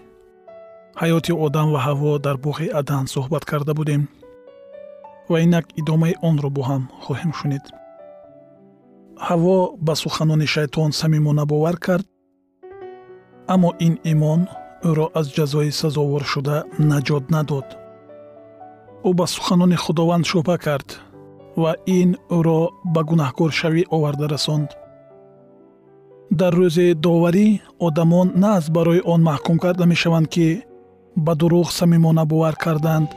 ҳаёти 1.01 1.33
одам 1.47 1.69
ва 1.73 1.81
ҳаво 1.87 2.19
дар 2.27 2.37
боғи 2.37 2.69
адан 2.81 3.05
суҳбат 3.15 3.45
карда 3.51 3.73
будем 3.75 4.03
ва 5.31 5.41
инак 5.45 5.67
идомаи 5.81 6.15
онро 6.29 6.51
бо 6.57 6.63
ҳам 6.69 6.83
хоҳем 7.05 7.33
шунид. 7.39 7.65
Ҳаво 9.27 9.57
ба 9.87 9.95
суханони 10.03 10.47
шайтон 10.55 10.91
самимона 11.01 11.45
бовар 11.53 11.77
кард 11.87 12.07
аммо 13.55 13.71
ин 13.87 13.95
имон 14.13 14.41
ӯро 14.89 15.07
аз 15.19 15.27
ҷазои 15.37 15.71
сазоваршуда 15.81 16.57
наҷот 16.91 17.25
надод. 17.35 17.67
Ӯ 19.09 19.11
ба 19.19 19.27
суханони 19.35 19.77
худованд 19.85 20.25
шубҳа 20.31 20.57
кард 20.67 20.89
ва 21.63 21.73
ин 21.99 22.11
ӯро 22.37 22.63
ба 22.95 23.01
гунаҳкоршавӣ 23.09 23.83
оварда 23.97 24.27
расонд. 24.35 24.69
Дар 26.41 26.53
рӯзи 26.61 26.89
доварӣ 27.05 27.49
одамон 27.87 28.29
на 28.43 28.51
аз 28.59 28.67
барои 28.77 29.01
он 29.13 29.21
маҳкум 29.29 29.57
карда 29.65 29.85
мешаванд 29.93 30.29
ки 30.35 30.49
ба 31.25 31.33
дурӯғ 31.41 31.69
самимона 31.79 32.25
бовар 32.33 32.55
карданд 32.65 33.09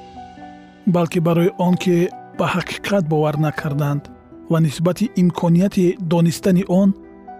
балки 0.96 1.20
барои 1.28 1.52
он 1.68 1.76
ки 1.84 1.96
ба 2.40 2.46
ҳақиқат 2.56 3.04
бовар 3.14 3.36
накарданд 3.46 4.04
ва 4.52 4.58
нисбати 4.66 5.06
имконияти 5.22 5.86
донистани 6.12 6.64
он 6.82 6.90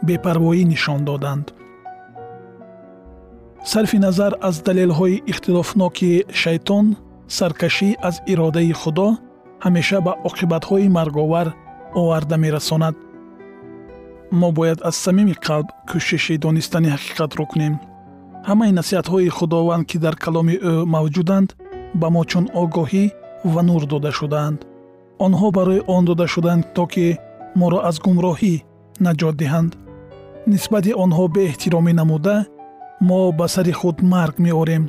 бепарвоӣ 0.08 0.64
нишон 0.72 1.02
доданд. 1.10 1.46
Сарфи 3.72 3.98
назар 4.06 4.34
аз 4.48 4.56
далелҳои 4.68 5.24
ихтилофноки 5.32 6.12
шайтон 6.42 6.86
саркашӣ 7.38 7.90
аз 8.08 8.16
иродаи 8.32 8.74
худо 8.82 9.10
ҳамеша 9.66 10.00
ба 10.06 10.14
оқибатҳои 10.30 10.94
марговар 10.98 11.48
оварда 12.00 12.36
мерасонад. 12.44 12.96
Мо 14.40 14.50
бояд 14.58 14.80
аз 14.90 14.96
самими 15.06 15.36
қалб 15.46 15.68
кӯшиши 15.90 16.36
донистани 16.44 16.90
ҳақиқатро 16.96 17.46
кунем. 17.52 17.74
Ҳамаи 18.50 18.72
насиҳатҳои 18.80 19.30
худованд 19.38 19.84
ки 19.90 19.98
дар 20.06 20.16
каломи 20.24 20.56
ӯ 20.72 20.74
мавҷуданд 20.96 21.50
ба 22.00 22.08
мо 22.16 22.24
чун 22.32 22.46
огоҳӣ 22.64 23.06
ва 23.54 23.62
нур 23.70 23.82
дода 23.94 24.12
шудаанд 24.20 24.60
онҳо 25.26 25.48
барои 25.58 25.82
он 25.96 26.04
дода 26.10 26.26
шуданд 26.34 26.64
то 26.76 26.84
ки 26.94 27.08
моро 27.60 27.80
аз 27.90 27.96
гумроҳӣ 28.06 28.56
наҷот 29.06 29.36
диҳанд. 29.42 29.72
Нисбати 30.54 30.92
онҳо 31.04 31.24
беэҳтиромӣ 31.36 31.92
намуда 32.00 32.36
мо 33.08 33.20
ба 33.40 33.48
сари 33.54 33.74
худ 33.80 33.98
марг 34.14 34.36
меорем 34.46 34.84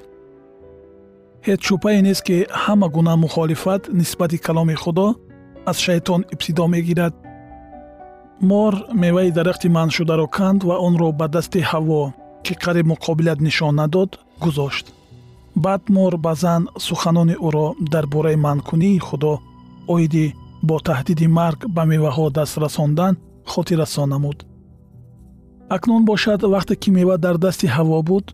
ҳеҷ 1.47 1.61
шубҳае 1.68 2.00
нест 2.09 2.23
ки 2.26 2.37
ҳама 2.62 2.88
гуна 2.97 3.14
мухолифат 3.25 3.83
нисбати 3.99 4.38
каломи 4.47 4.76
худо 4.83 5.07
аз 5.71 5.76
шайтон 5.87 6.21
ибтидо 6.35 6.64
мегирад. 6.75 7.14
Мор 8.50 8.75
меваи 9.02 9.30
дарахти 9.38 9.68
манъшударо 9.76 10.26
канд 10.37 10.61
ва 10.68 10.76
онро 10.87 11.09
ба 11.21 11.26
дасти 11.35 11.61
ҳаво 11.71 12.02
ки 12.45 12.54
қариб 12.64 12.87
муқобилат 12.92 13.38
нишон 13.47 13.75
надод 13.80 14.11
гузошт. 14.42 14.87
Баъд 15.64 15.83
мор 15.97 16.12
ба 16.25 16.33
зан 16.42 16.62
суханони 16.87 17.37
ӯро 17.47 17.66
дар 17.92 18.04
бораи 18.12 18.37
манъкунии 18.47 19.04
худо 19.09 19.33
оиди 19.95 20.26
бо 20.68 20.76
таҳдиди 20.88 21.26
марг 21.38 21.61
ба 21.76 21.83
меваҳо 21.92 22.26
даст 22.37 22.54
расондан 22.64 23.14
хотиррасон 23.52 24.09
намуд. 24.14 24.38
Акнун 25.75 26.02
бошад 26.11 26.40
вақте 26.54 26.75
ки 26.83 26.90
мева 26.90 27.16
дар 27.25 27.37
дасти 27.45 27.66
ҳаво 27.76 28.02
буд 28.11 28.26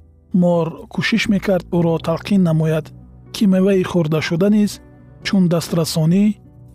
мор 0.43 0.67
кӯшиш 0.93 1.25
мекард 1.33 1.67
ӯро 1.77 1.95
талқин 2.09 2.43
намояд 2.49 2.87
ки 3.35 3.45
меваи 3.53 3.83
хӯрдашуда 3.91 4.49
низ 4.57 4.73
чун 5.27 5.43
дастрасонӣ 5.53 6.25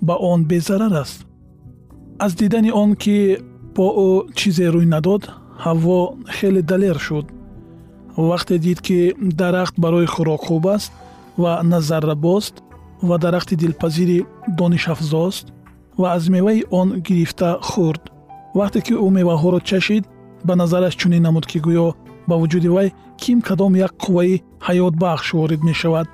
ба 0.07 0.15
он 0.31 0.39
безарар 0.51 0.93
аст. 1.03 1.19
Аз 2.25 2.31
дидани 2.39 2.71
он 2.71 2.95
ки 2.95 3.17
бо 3.75 3.87
ӯ 4.07 4.33
чизе 4.37 4.67
рӯй 4.75 4.87
надод 4.93 5.23
ҳаво 5.63 5.99
хеле 6.35 6.61
далер 6.71 6.97
шуд. 7.05 7.25
Вақте 8.29 8.55
дид 8.65 8.79
ки 8.87 8.99
дарахт 9.39 9.75
барои 9.83 10.07
хӯрок 10.13 10.41
хуб 10.47 10.65
аст 10.75 10.91
ва 11.41 11.51
назаррабост 11.71 12.55
ва 13.07 13.15
дарахти 13.23 13.55
дилпазири 13.55 14.25
донишафзост 14.57 15.45
ва 15.99 16.07
аз 16.15 16.23
меваи 16.35 16.65
он 16.79 16.87
гирифта 17.07 17.49
хӯрд. 17.69 18.03
Вақте 18.59 18.79
ки 18.85 18.93
ӯ 19.05 19.07
меваҳоро 19.17 19.59
чашид 19.69 20.03
ба 20.47 20.53
назараш 20.55 20.93
чунин 20.95 21.21
намуд 21.23 21.45
ки 21.51 21.59
гӯё 21.67 21.87
ба 22.29 22.35
вуҷуди 22.41 22.69
вай 22.75 22.87
ким 23.21 23.37
кадом 23.47 23.73
як 23.85 23.93
қувваи 24.03 24.41
ҳаётбахш 24.67 25.27
ворид 25.39 25.61
мешавад 25.69 26.07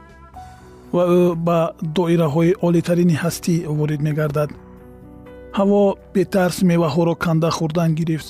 ва 0.96 1.04
ӯ 1.20 1.22
ба 1.48 1.60
доираҳои 1.98 2.52
олитарини 2.68 3.16
ҳастӣ 3.24 3.56
ворид 3.78 4.02
мегардад. 4.08 4.50
ҳаво 5.58 5.82
бетарс 6.16 6.58
меваҳоро 6.72 7.14
канда 7.26 7.50
хӯрдан 7.58 7.92
гирифт. 8.00 8.30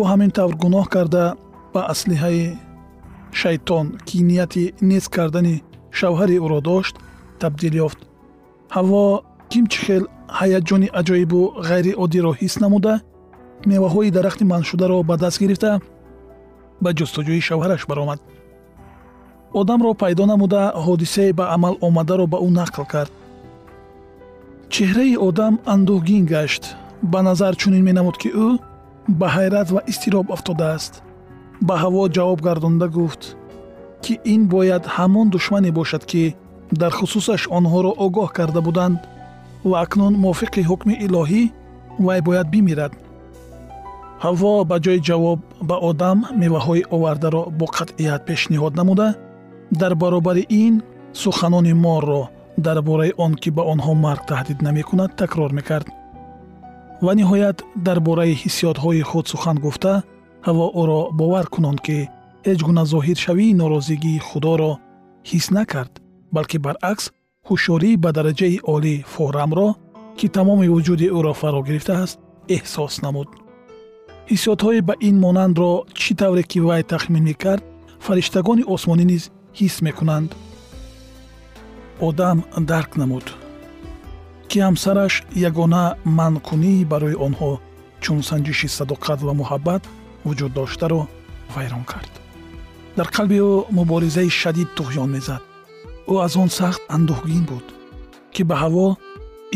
Ӯ 0.00 0.02
ҳамин 0.10 0.30
тавр 0.36 0.54
гуноҳ 0.62 0.86
карда 0.94 1.24
ба 1.74 1.80
аслиҳаи 1.92 2.42
шайтон 3.40 3.86
ки 4.06 4.18
нияти 4.30 4.64
нест 4.90 5.08
кардани 5.16 5.56
шавҳари 5.98 6.36
ӯро 6.44 6.60
дошт 6.70 6.94
табдил 7.40 7.74
ёфт. 7.86 8.00
ҳаво 8.76 9.02
кимчи 9.52 9.78
хел 9.86 10.04
ҳаяҷони 10.38 10.88
аҷоибу 11.00 11.40
ғайриоддиро 11.68 12.32
ҳис 12.40 12.54
намуда 12.64 12.94
меваҳои 13.70 14.14
дарахти 14.16 14.44
манъшударо 14.52 14.98
ба 15.08 15.14
даст 15.22 15.38
гирифта 15.42 15.70
ба 16.82 16.90
ҷустуҷӯи 16.98 17.40
шавҳараш 17.48 17.82
баромад. 17.90 18.20
Одамро 19.60 19.90
пайдо 20.02 20.24
намуда 20.32 20.62
ҳодисае 20.86 21.32
ба 21.38 21.44
амал 21.54 21.74
омадаро 21.86 22.26
ба 22.32 22.38
ӯ 22.46 22.48
нақл 22.60 22.84
кард. 22.92 23.12
Чеҳраи 24.74 25.16
одам 25.28 25.54
андӯҳгин 25.74 26.24
гашт. 26.34 26.64
Ба 27.12 27.20
назар 27.28 27.52
чунин 27.60 27.82
менамуд 27.88 28.16
ки 28.22 28.28
ӯ 28.46 28.48
ба 29.20 29.26
ҳайрат 29.36 29.68
ва 29.74 29.80
изтироб 29.90 30.26
афтодааст. 30.34 30.92
Ба 31.66 31.74
ҳаво 31.82 32.02
ҷавоб 32.16 32.40
гардонда 32.46 32.88
гуфт 32.96 33.22
ки 34.04 34.14
ин 34.34 34.42
бояд 34.54 34.84
ҳамон 34.96 35.26
душмане 35.34 35.70
бошад 35.78 36.02
ки 36.10 36.22
дар 36.80 36.92
хусусаш 36.98 37.42
онҳоро 37.58 37.92
огоҳ 38.06 38.28
карда 38.38 38.60
буданд 38.68 38.98
ва 39.70 39.76
акнун 39.84 40.14
мувофиқи 40.24 40.62
ҳукми 40.70 40.94
илоҳӣ 41.06 41.42
вай 42.06 42.20
бояд 42.26 42.46
бимирад 42.54 42.92
ҳаво 44.24 44.52
ба 44.70 44.76
ҷои 44.84 45.00
ҷавоб 45.08 45.40
ба 45.68 45.76
одам 45.88 46.18
меваҳои 46.42 46.82
овардаро 46.96 47.42
бо 47.58 47.66
қатъият 47.76 48.22
пешниҳод 48.28 48.72
намуда 48.80 49.08
дар 49.80 49.92
баробари 50.02 50.44
ин 50.64 50.74
суханони 51.22 51.74
морро 51.84 52.22
дар 52.66 52.78
бораи 52.88 53.12
он 53.24 53.32
ки 53.42 53.50
ба 53.56 53.62
онҳо 53.72 53.92
марг 54.06 54.22
таҳдид 54.30 54.58
намекунад 54.66 55.10
такрор 55.20 55.50
мекард. 55.58 55.86
Ва 57.04 57.12
ниҳоят 57.20 57.58
дар 57.86 57.98
бораи 58.08 58.34
ҳиссиётҳои 58.42 59.02
худ 59.10 59.24
сухан 59.32 59.56
гуфта 59.64 59.92
ҳаво 60.46 60.66
ӯро 60.80 61.00
бовар 61.20 61.46
кунон 61.54 61.76
ки 61.86 61.98
ҳеҷ 62.46 62.60
гуна 62.66 62.84
зоҳиршавии 62.92 63.56
норозигии 63.60 64.24
худоро 64.28 64.72
ҳис 65.30 65.46
накард 65.56 65.92
балки 66.34 66.58
баръакс 66.66 67.04
ҳушёрӣ 67.48 67.90
ба 68.02 68.10
дараҷаи 68.16 68.56
олӣ 68.74 68.94
форамро 69.12 69.68
ки 70.18 70.26
тамоми 70.36 70.68
вуҷуди 70.74 71.06
ӯро 71.18 71.32
фаро 71.40 71.60
гирифтааст 71.68 72.16
эҳсос 72.56 72.94
намуд 73.04 73.28
ҳиссиётҳои 74.30 74.80
ба 74.88 74.94
ин 75.08 75.16
монандро 75.24 75.72
чӣ 76.00 76.12
тавре 76.20 76.42
ки 76.50 76.58
вай 76.66 76.82
тахмин 76.92 77.24
мекард 77.30 77.62
фариштагони 78.06 78.64
осмонӣ 78.74 79.04
низ 79.12 79.24
ҳис 79.58 79.74
мекунанд. 79.86 80.30
одам 82.08 82.38
дарк 82.70 82.96
намуд. 82.96 83.26
Ки 84.48 84.58
ҳамсараш 84.66 85.14
ягона 85.48 85.84
манъкунии 86.18 86.84
барои 86.92 87.20
онҳо 87.26 87.52
чун 88.02 88.20
санҷиши 88.30 88.68
садоқат 88.78 89.20
ва 89.26 89.32
муҳаббат 89.40 89.82
вуҷуд 90.26 90.52
доштаро 90.58 91.00
вайрон 91.54 91.84
кард. 91.92 92.12
Дар 92.96 93.08
қалби 93.16 93.38
ӯ 93.50 93.52
муборизаи 93.78 94.30
шадид 94.40 94.68
туғён 94.78 95.08
мезад. 95.16 95.42
Ӯ 96.12 96.14
аз 96.26 96.32
он 96.42 96.50
сахт 96.58 96.82
андӯҳгин 96.96 97.44
буд 97.50 97.66
ки 98.34 98.42
ба 98.48 98.56
ҳаво 98.62 98.86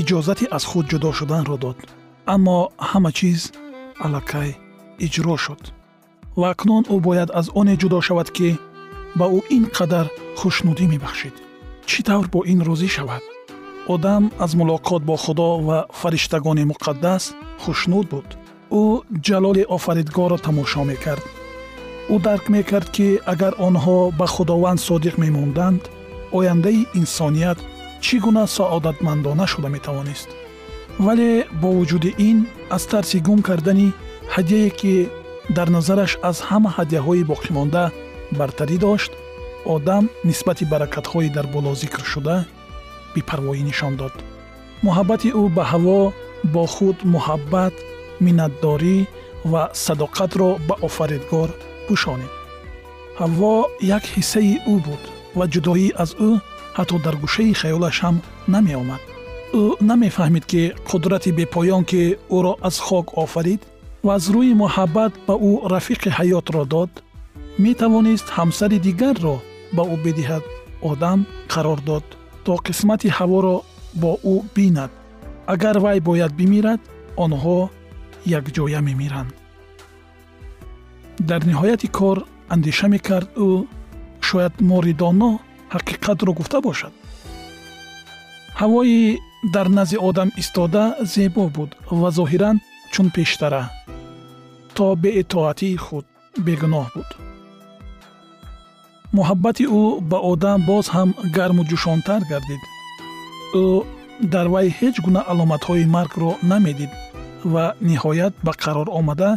иҷозати 0.01 0.45
аз 0.57 0.65
худ 0.71 0.85
ҷудо 0.91 1.09
шуданро 1.19 1.57
дод. 1.65 1.79
Аммо 2.35 2.57
ҳама 2.91 3.11
чиз 3.19 3.41
аллакай 4.05 4.51
иҷро 5.07 5.37
шуд. 5.45 5.63
Ва 6.41 6.47
акнун 6.55 6.85
ӯ 6.95 6.97
бояд 7.07 7.31
аз 7.41 7.47
оне 7.61 7.75
ҷудо 7.83 7.99
шавад 8.09 8.29
ки 8.37 8.49
ба 9.19 9.27
ӯ 9.37 9.41
ин 9.57 9.65
қадар 9.77 10.07
хушнудӣ 10.39 10.85
мебахшид. 10.93 11.37
Чӣ 11.89 11.99
тавр 12.09 12.27
бо 12.35 12.41
ин 12.53 12.61
розӣ 12.69 12.89
шавад? 12.97 13.25
Одам 13.95 14.23
аз 14.45 14.53
мулоқот 14.59 15.03
бо 15.09 15.17
худо 15.25 15.49
ва 15.69 15.79
фариштагони 16.01 16.65
муқаддас 16.73 17.25
хушнуд 17.63 18.07
буд. 18.13 18.29
Ӯ 18.81 18.83
ҷалоли 19.27 19.63
офаридгорро 19.77 20.39
тамошо 20.47 20.83
мекард. 20.91 21.25
Ӯ 22.15 22.17
дарк 22.27 22.45
мекард 22.55 22.89
ки 22.97 23.09
агар 23.33 23.55
онҳо 23.67 23.99
ба 24.19 24.27
худованд 24.35 24.81
содиқ 24.89 25.15
мемонданд 25.25 25.83
ояндаи 26.37 26.87
инсоният 27.01 27.59
чӣ 28.05 28.17
гуна 28.25 28.45
саодатмандона 28.57 29.47
шуда 29.53 29.69
метавонист 29.77 30.29
вале 31.07 31.47
бо 31.61 31.69
вуҷуди 31.79 32.11
ин 32.29 32.39
аз 32.77 32.85
тарси 32.91 33.19
гум 33.27 33.41
кардани 33.49 33.89
ҳадияе 34.35 34.71
ки 34.81 34.95
дар 35.57 35.69
назараш 35.77 36.13
аз 36.31 36.39
ҳама 36.49 36.71
ҳадияҳои 36.77 37.29
боқимонда 37.33 37.85
бартарӣ 38.39 38.77
дошт 38.87 39.13
одам 39.75 40.05
нисбати 40.29 40.65
баракатҳои 40.73 41.29
дар 41.37 41.47
боло 41.55 41.71
зикршуда 41.83 42.37
бепарвоӣ 43.15 43.63
нишон 43.71 43.95
дод. 44.01 44.15
Муҳаббати 44.87 45.29
ӯ 45.41 45.43
ба 45.57 45.65
ҳаво 45.73 46.01
бо 46.55 46.65
худ 46.75 46.99
муҳаббат 47.15 47.75
миннатдорӣ 48.25 48.97
ва 49.53 49.63
садоқатро 49.85 50.51
ба 50.69 50.75
офаридгор 50.89 51.51
пӯшонид 51.87 52.33
ҳавво 53.21 53.55
як 53.97 54.05
ҳиссаи 54.15 54.55
ӯ 54.73 54.75
буд 54.87 55.03
ва 55.39 55.45
ҷудоӣ 55.53 55.89
аз 56.03 56.11
ӯ 56.29 56.31
ҳатто 56.79 56.97
дар 57.05 57.15
гӯшаи 57.23 57.53
хаёлаш 57.61 57.97
ҳам 58.05 58.17
намеомад 58.55 59.03
ӯ 59.53 59.65
намефаҳмид 59.81 60.45
ки 60.51 60.63
қудрати 60.89 61.31
бепоён 61.39 61.85
ки 61.91 62.03
ӯро 62.37 62.53
аз 62.69 62.77
хок 62.87 63.07
офарид 63.25 63.61
ва 64.07 64.15
аз 64.19 64.25
рӯи 64.35 64.53
муҳаббат 64.63 65.13
ба 65.27 65.35
ӯ 65.51 65.53
рафиқи 65.75 66.11
ҳаётро 66.19 66.65
дод 66.75 66.91
метавонист 67.65 68.27
ҳамсари 68.37 68.79
дигарро 68.87 69.37
ба 69.77 69.83
ӯ 69.95 69.97
бидиҳад 70.05 70.45
одам 70.91 71.19
қарор 71.53 71.81
дод 71.89 72.05
то 72.45 72.53
қисмати 72.67 73.09
ҳаворо 73.19 73.57
бо 74.03 74.13
ӯ 74.33 74.37
бинад 74.55 74.91
агар 75.55 75.77
вай 75.85 75.99
бояд 76.09 76.33
бимирад 76.41 76.81
онҳо 77.25 77.59
якҷоя 78.39 78.81
мемиранд 78.89 79.33
дар 81.29 81.41
ниҳояти 81.51 81.89
кор 81.99 82.19
андеша 82.55 82.87
мекард 82.95 83.29
ӯ 83.47 83.49
шояд 84.29 84.55
моридоно 84.71 85.31
ҳақиқатро 85.75 86.31
гуфта 86.39 86.59
бошад 86.69 86.93
ҳавои 88.61 89.19
дар 89.43 89.69
назди 89.69 89.97
одам 89.97 90.31
истода 90.37 90.97
зебо 91.01 91.49
буд 91.49 91.71
ва 91.91 92.09
зоҳиран 92.11 92.57
чун 92.93 93.11
пештара 93.11 93.71
то 94.79 94.97
беитоатии 95.03 95.77
худ 95.85 96.07
бегуноҳ 96.47 96.87
буд. 96.95 97.11
Муҳаббати 99.17 99.65
ӯ 99.81 99.85
ба 100.11 100.19
одам 100.33 100.59
боз 100.71 100.87
ҳам 100.95 101.11
гарму 101.37 101.63
ҷӯшонтар 101.71 102.23
гардид. 102.31 102.63
Ӯ 103.65 103.67
дар 104.33 104.47
вай 104.55 104.67
ҳеҷ 104.79 104.97
гуна 105.05 105.21
аломатҳои 105.33 105.91
маргро 105.97 106.31
намедид 106.51 106.93
ва 107.53 107.65
ниҳоят 107.89 108.35
ба 108.47 108.53
қарор 108.63 108.89
омада 108.99 109.31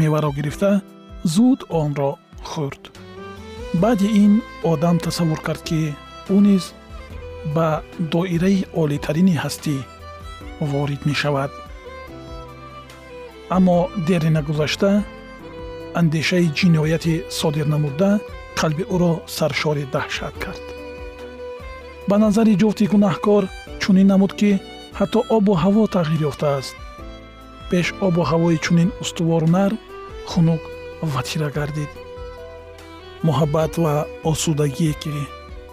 меваро 0.00 0.30
гирифта 0.38 0.70
зуд 1.34 1.60
онро 1.82 2.10
хӯрд. 2.50 2.82
Баъди 3.82 4.08
ин 4.24 4.32
одам 4.72 4.96
тасаввур 5.04 5.40
кард 5.46 5.62
ки 5.68 5.80
ӯ 6.34 6.36
низ 6.46 6.64
ба 7.54 7.68
доираи 8.12 8.58
олитарини 8.82 9.34
ҳастӣ 9.42 9.76
ворид 10.70 11.02
мешавад. 11.10 11.50
Аммо 13.56 13.78
дери 14.06 14.30
нагузашта 14.36 14.90
андешаи 16.00 16.48
ҷинояти 16.58 17.14
содир 17.38 17.66
намуда 17.74 18.10
қалби 18.58 18.84
ӯро 18.94 19.12
саршори 19.36 19.84
даҳшат 19.94 20.34
кард. 20.44 20.64
Ба 22.08 22.16
назари 22.24 22.58
ҷуфти 22.60 22.84
гунаҳкор 22.92 23.42
чунин 23.82 24.06
намуд 24.12 24.32
ки 24.40 24.50
ҳатто 24.98 25.20
обу 25.36 25.52
ҳаво 25.62 25.82
тағйир 25.96 26.22
ёфтааст. 26.30 26.74
Пеш 27.70 27.86
обу 28.06 28.22
ҳавои 28.30 28.62
чунин 28.64 28.90
устувору 29.02 29.48
нарм 29.56 29.78
хунук 30.30 30.62
ва 31.12 31.20
тира 31.28 31.50
гардид. 31.56 31.90
Муҳаббат 33.26 33.72
ва 33.82 33.94
осудагие 34.30 34.94
ки 35.02 35.12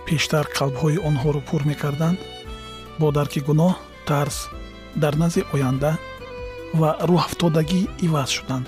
пештар 0.07 0.45
қалбҳои 0.57 0.97
онҳоро 1.09 1.41
пур 1.49 1.61
мекарданд 1.71 2.17
бо 2.99 3.07
дарки 3.17 3.39
гуноҳ 3.47 3.73
тарс 4.09 4.37
дар 5.01 5.13
назди 5.21 5.41
оянда 5.55 5.91
ва 6.79 6.89
рӯҳафтодагӣ 7.09 7.81
иваз 8.07 8.29
шуданд. 8.37 8.67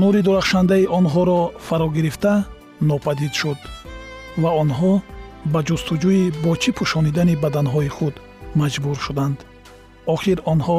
Нури 0.00 0.20
дурахшандаи 0.26 0.90
онҳоро 0.98 1.40
фаро 1.66 1.88
гирифта 1.96 2.34
нопадид 2.90 3.32
шуд 3.40 3.60
ва 4.42 4.50
онҳо 4.62 4.92
ба 5.52 5.60
ҷустуҷӯи 5.68 6.24
бо 6.42 6.52
чӣ 6.62 6.70
пӯшонидани 6.78 7.34
баданҳои 7.44 7.90
худ 7.96 8.14
маҷбур 8.60 8.96
шуданд. 9.06 9.38
Охир 10.14 10.38
онҳо 10.52 10.78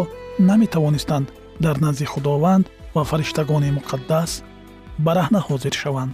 наметавонистанд 0.49 1.27
дар 1.65 1.75
назди 1.85 2.05
худованд 2.13 2.65
ва 2.95 3.03
фариштагони 3.09 3.75
муқаддас 3.77 4.31
бараҳна 5.05 5.39
ҳозир 5.47 5.73
шаванд 5.81 6.13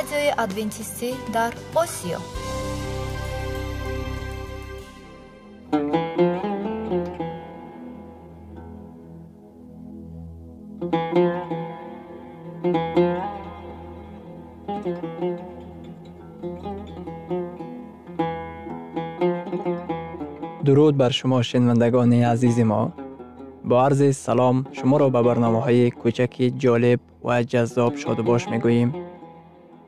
радиои 0.00 0.30
адвентистӣ 0.44 1.10
дар 1.36 1.52
осиё 1.82 2.18
дуруд 20.64 20.94
бар 20.96 21.12
шумо 21.18 21.42
шинавандагони 21.42 22.20
азизи 22.32 22.64
мо 22.70 22.82
бо 23.68 23.74
арзи 23.86 24.12
салом 24.12 24.56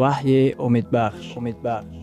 ваҳйи 0.00 0.42
умедбахш 0.66 1.26
умедбахш 1.38 1.96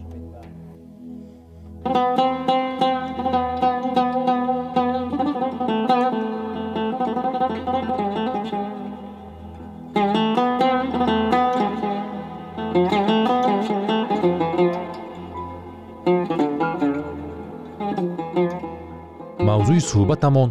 мавзӯи 19.47 19.81
суҳбатамон 19.89 20.49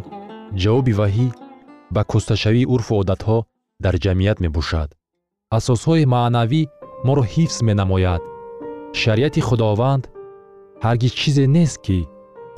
ҷавоби 0.61 0.93
ваҳӣ 0.99 1.27
ба 1.95 2.01
кӯсташавии 2.11 2.69
урфу 2.73 2.93
одатҳо 3.01 3.37
дар 3.83 3.95
ҷамъият 4.03 4.37
мебошад. 4.45 4.89
Асосҳои 5.57 6.05
маънавӣ 6.13 6.61
моро 7.05 7.23
ҳифз 7.33 7.57
менамояд. 7.67 8.21
Шариати 9.01 9.41
худованд 9.47 10.03
ҳаргиз 10.85 11.13
чизе 11.19 11.45
нест 11.57 11.77
ки 11.85 11.99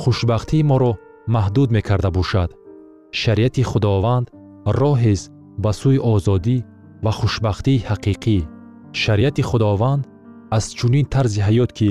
хушбахтии 0.01 0.67
моро 0.71 0.91
маҳдуд 1.35 1.69
мекарда 1.77 2.09
бошад. 2.17 2.49
Шариати 3.21 3.63
худованд 3.71 4.27
роҳест 4.79 5.25
ба 5.63 5.71
сӯи 5.79 5.99
озодӣ 6.13 6.57
ва 7.03 7.11
хушбахтии 7.19 7.83
ҳақиқӣ. 7.89 8.37
Шариати 9.01 9.41
худованд 9.49 10.03
аз 10.57 10.65
чунин 10.77 11.05
тарзи 11.13 11.41
ҳаёт 11.47 11.71
ки 11.77 11.89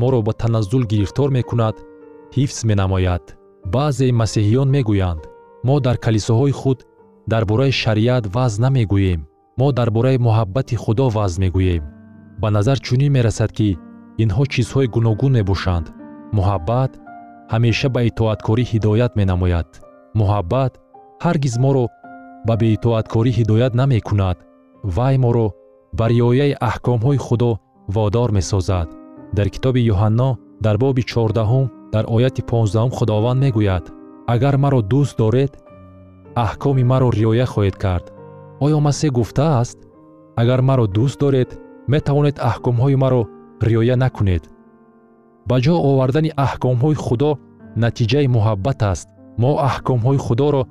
моро 0.00 0.20
ба 0.26 0.32
таназзул 0.40 0.84
гирифтор 0.92 1.28
мекунад 1.38 1.76
ҳифз 2.36 2.58
менамояд. 2.70 3.24
Баъзеи 3.74 4.12
масеҳиён 4.20 4.68
мегӯянд 4.76 5.22
мо 5.66 5.76
дар 5.86 5.96
калисоҳои 6.04 6.54
худ 6.60 6.78
дар 7.32 7.42
бораи 7.50 7.72
шариат 7.82 8.24
ваъз 8.34 8.54
намегӯем 8.64 9.20
мо 9.60 9.68
дар 9.78 9.88
бораи 9.96 10.18
муҳаббати 10.26 10.74
худо 10.84 11.06
ваъз 11.16 11.34
мегӯем. 11.42 11.84
Ба 12.42 12.48
назар 12.56 12.78
чунин 12.86 13.12
мерасад 13.16 13.50
ки 13.58 13.68
инҳо 14.22 14.44
чизҳои 14.52 14.92
гуногун 14.94 15.32
мебошанд. 15.38 15.86
Муҳаббат 16.36 16.92
ҳамеша 17.52 17.88
ба 17.94 18.00
итоаткорӣ 18.10 18.64
ҳидоят 18.72 19.12
менамояд. 19.20 19.68
Муҳаббат 20.18 20.72
ҳаргиз 21.24 21.54
моро 21.64 21.84
ба 22.48 22.54
беитоаткорӣ 22.62 23.30
ҳидоят 23.38 23.72
намекунад 23.80 24.38
вай 24.96 25.14
моро 25.24 25.48
ба 25.98 26.04
риояи 26.12 26.52
аҳкомҳои 26.70 27.18
худо 27.26 27.50
водор 27.94 28.28
месозад. 28.38 28.88
Дар 29.36 29.48
китоби 29.54 29.80
юҳанно 29.92 30.30
дар 30.64 30.76
боби 30.82 31.02
чордаҳум 31.12 31.66
дар 31.94 32.04
ояти 32.16 32.42
понздаҳум 32.50 32.92
худованд 32.96 33.42
мегӯяд. 33.44 33.84
Агар 34.34 34.54
маро 34.64 34.80
дӯст 34.92 35.14
доред 35.22 35.52
аҳкоми 36.46 36.84
маро 36.92 37.08
риоя 37.18 37.46
хоҳед 37.52 37.76
кард 37.84 38.06
оё 38.64 38.78
масеҳ 38.86 39.10
гуфтааст 39.18 39.78
агар 40.40 40.60
маро 40.68 40.84
дӯст 40.96 41.18
доред 41.24 41.50
метавонед 41.92 42.36
аҳкомҳои 42.50 43.00
маро 43.02 43.22
риоя 43.68 43.96
накунед. 44.04 44.42
Ба 45.48 45.56
ҷо 45.64 45.74
овардани 45.90 46.30
аҳкомҳои 46.46 46.96
худо 47.04 47.30
натиҷаи 47.82 48.32
муҳаббат 48.36 48.80
аст. 48.92 49.08
Мо 49.42 49.52
аҳкомҳои 49.68 50.22
худоро 50.26 50.62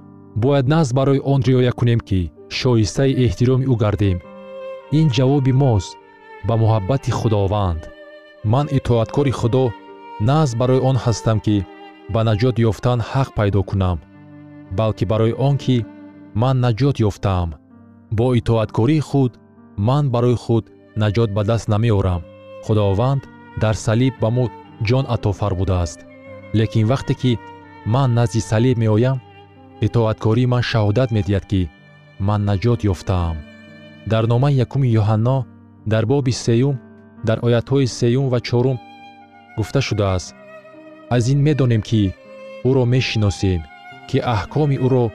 бояд 0.44 0.66
наҳз 0.74 0.90
барои 0.98 1.24
он 1.34 1.40
риоя 1.50 1.72
кунем 1.80 2.00
ки 2.10 2.22
шоистаи 2.58 3.18
эҳтироми 3.26 3.66
ӯ 3.74 3.76
гардем. 3.84 4.18
Ин 5.00 5.08
ҷавоби 5.16 5.54
мост 5.64 5.92
ба 6.48 6.54
муҳаббати 6.62 7.12
худованд. 7.20 7.82
Ман 8.52 8.66
итоаткори 8.78 9.34
худо 9.40 9.64
наҳз 10.30 10.50
барои 10.60 10.82
он 10.90 10.98
ҳастам 11.04 11.38
ки 11.46 11.58
ба 12.14 12.22
наҷот 12.30 12.56
ёфтан 12.70 13.00
ҳақ 13.12 13.30
пайдо 13.38 13.62
кунам 13.70 13.98
балки 14.78 15.06
барои 15.12 15.34
он 15.48 15.56
ки 15.64 15.78
ман 16.42 16.56
наҷот 16.66 16.96
ёфтаам 17.10 17.50
бо 18.12 18.36
итоаткории 18.40 19.00
худ 19.00 19.32
ман 19.78 20.10
барои 20.14 20.36
худ 20.36 20.66
наҷот 21.02 21.30
ба 21.36 21.44
даст 21.44 21.68
намеорам. 21.68 22.22
Худованд 22.66 23.24
дар 23.62 23.76
салиб 23.86 24.14
ба 24.22 24.30
мо 24.36 24.46
ҷон 24.88 25.06
ато 25.16 25.32
фармудааст 25.40 26.00
лекин 26.54 26.86
вақте 26.92 27.14
ки 27.22 27.32
ман 27.86 28.14
назди 28.14 28.42
салиб 28.52 28.78
меоям 28.78 29.18
итоаткории 29.86 30.52
ман 30.54 30.64
шаҳодат 30.70 31.10
медиҳад 31.18 31.46
ки 31.52 31.62
ман 32.28 32.42
наҷот 32.50 32.80
ёфтаам. 32.94 33.38
Дар 34.12 34.24
номаи 34.32 34.60
якуми 34.66 34.88
юҳанно 35.02 35.38
дар 35.92 36.04
боби 36.12 36.34
сеюм 36.46 36.76
дар 37.28 37.38
оятҳои 37.48 37.88
сеюм 38.00 38.26
ва 38.34 38.40
чорум 38.48 38.78
гуфта 39.58 39.82
шудааст. 39.88 40.36
Аз 41.16 41.24
ин 41.34 41.40
медонем 41.48 41.82
ки 41.90 42.02
ӯро 42.68 42.84
мешиносем 42.94 43.62
ки 44.10 44.18
аҳкоми 44.36 44.78
ӯро 44.86 45.06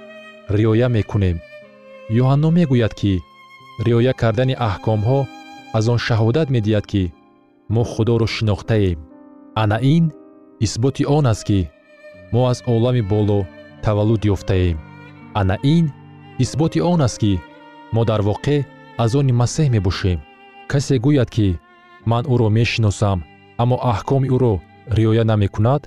риоя 0.56 0.88
мекунем 0.96 1.36
юҳанно 2.10 2.48
мегӯяд 2.58 2.94
ки 3.00 3.12
риоя 3.86 4.12
кардани 4.20 4.54
аҳкомҳо 4.68 5.20
аз 5.76 5.84
он 5.92 5.98
шаҳодат 6.06 6.48
медиҳад 6.54 6.86
ки 6.92 7.02
мо 7.74 7.82
худоро 7.92 8.26
шинохтаем. 8.34 8.98
Ана 9.62 9.78
ин 9.94 10.04
исботи 10.64 11.04
он 11.16 11.26
аст 11.32 11.44
ки 11.48 11.60
мо 12.32 12.40
аз 12.52 12.58
олами 12.74 13.02
боло 13.12 13.38
таваллуд 13.84 14.22
ёфтаем. 14.34 14.76
Ана 15.40 15.56
ин 15.74 15.84
исботи 16.44 16.80
он 16.92 17.00
аст 17.06 17.18
ки 17.22 17.32
мо 17.94 18.02
дар 18.10 18.20
воқеъ 18.30 18.66
аз 19.02 19.14
они 19.14 19.32
масеҳ 19.40 19.68
мебошем. 19.74 20.18
Касе 20.70 20.96
гӯяд 21.04 21.30
ки 21.36 21.48
ман 22.10 22.24
ӯро 22.32 22.48
мешиносам 22.58 23.18
аммо 23.62 23.76
аҳкоми 23.92 24.28
ӯро 24.34 24.54
риоя 24.96 25.24
намекунад 25.30 25.82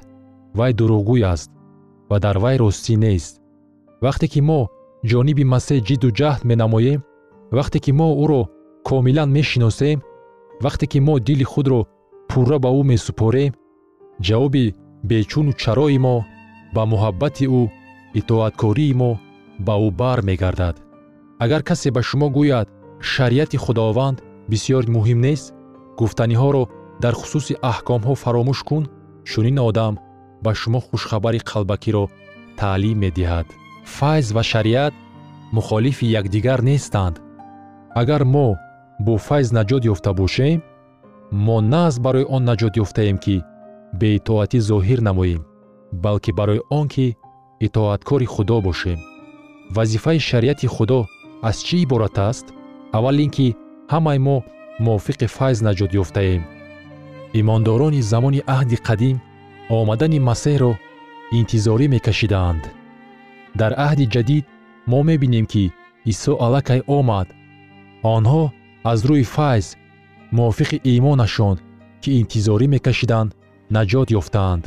вай 0.58 0.72
дурӯғгӯй 0.78 1.24
аст 1.34 1.50
ва 2.10 2.18
дар 2.26 2.38
вай 2.44 2.56
ростӣ 2.62 2.96
нест. 3.04 3.34
Вақте 4.04 4.28
ки 4.34 4.42
мо 4.50 4.62
ҷониби 5.10 5.44
масеҳ 5.54 5.80
ҷидду 5.88 6.10
ҷаҳд 6.20 6.42
менамоем 6.50 7.00
вақте 7.58 7.78
ки 7.84 7.92
мо 8.00 8.08
ӯро 8.24 8.42
комилан 8.88 9.30
мешиносем 9.38 9.98
вақте 10.66 10.86
ки 10.92 11.00
мо 11.08 11.16
дили 11.28 11.46
худро 11.52 11.82
пурра 12.30 12.58
ба 12.64 12.70
ӯ 12.80 12.82
месупорем 12.92 13.52
ҷавоби 14.28 14.66
бечуну 15.10 15.52
чарои 15.62 15.98
мо 16.06 16.16
ба 16.76 16.84
муҳаббати 16.92 17.46
ӯ 17.60 17.64
итоаткории 18.20 18.94
мо 19.02 19.12
ба 19.66 19.74
ӯ 19.88 19.90
бар 20.02 20.20
мегардад. 20.30 20.76
Агар 21.44 21.62
касе 21.70 21.90
ба 21.96 22.02
шумо 22.10 22.28
гӯяд 22.38 22.68
шариати 23.12 23.58
худованд 23.64 24.18
бисьёр 24.52 24.84
муҳим 24.96 25.20
нест 25.28 25.48
гуфтаниҳоро 26.00 26.64
дар 27.04 27.14
хусуси 27.20 27.54
аҳкомҳо 27.72 28.14
фаромӯш 28.24 28.60
кун 28.70 28.84
чунин 29.30 29.58
одам 29.70 29.94
ба 30.44 30.52
шумо 30.60 30.80
хушхабари 30.88 31.40
қалбакиро 31.50 32.04
таълим 32.60 32.98
медиҳад 33.06 33.48
файз 33.96 34.32
ва 34.36 34.44
шариат 34.44 34.94
мухолифи 35.56 36.06
якдигар 36.20 36.60
нестанд. 36.70 37.16
Агар 38.02 38.24
мо 38.36 38.48
бо 39.06 39.14
файз 39.28 39.48
наҷот 39.58 39.84
ёфта 39.94 40.12
бошем 40.14 40.60
мо 41.46 41.58
на 41.62 41.82
аз 41.88 41.96
барои 42.06 42.30
он 42.36 42.44
наҷот 42.50 42.74
ёфтаем 42.84 43.18
ки 43.24 43.36
беитоатӣ 44.00 44.60
зоҳир 44.70 45.00
намоем 45.08 45.42
балки 46.04 46.32
барои 46.40 46.62
он 46.80 46.88
ки 46.94 47.08
итоаткори 47.66 48.26
худо 48.34 48.58
бошем. 48.68 49.00
Вазифаи 49.76 50.20
шариати 50.30 50.68
худо 50.76 51.00
аз 51.50 51.58
чӣ 51.68 51.76
иборат 51.84 52.18
аст? 52.30 52.46
Аввал 52.98 53.18
ин 53.26 53.32
ки 53.36 53.48
ҳамаи 53.94 54.20
мо 54.28 54.38
мувофиқи 54.86 55.28
файз 55.38 55.58
наҷот 55.68 55.92
ёфтаем. 56.02 56.42
Имондорони 57.40 58.02
замони 58.12 58.42
аҳди 58.56 58.78
қадим 58.88 59.18
омадани 59.78 60.20
масеҳро 60.30 60.72
интизорӣ 61.40 61.86
мекашидаанд 61.96 62.64
дар 63.56 63.72
аҳди 63.88 64.06
ҷадид 64.14 64.46
мо 64.92 65.00
мебинем 65.10 65.46
ки 65.54 65.66
исо 66.12 66.34
аллакай 66.46 66.82
омад. 66.98 67.28
Онҳо 68.16 68.44
аз 68.92 69.00
рӯи 69.10 69.26
файз 69.36 69.66
мувофиқи 70.38 70.78
имонашон 70.96 71.56
ки 72.02 72.10
интизорӣ 72.22 72.68
мекашиданд 72.76 73.30
наҷот 73.76 74.08
ёфтаанд. 74.20 74.64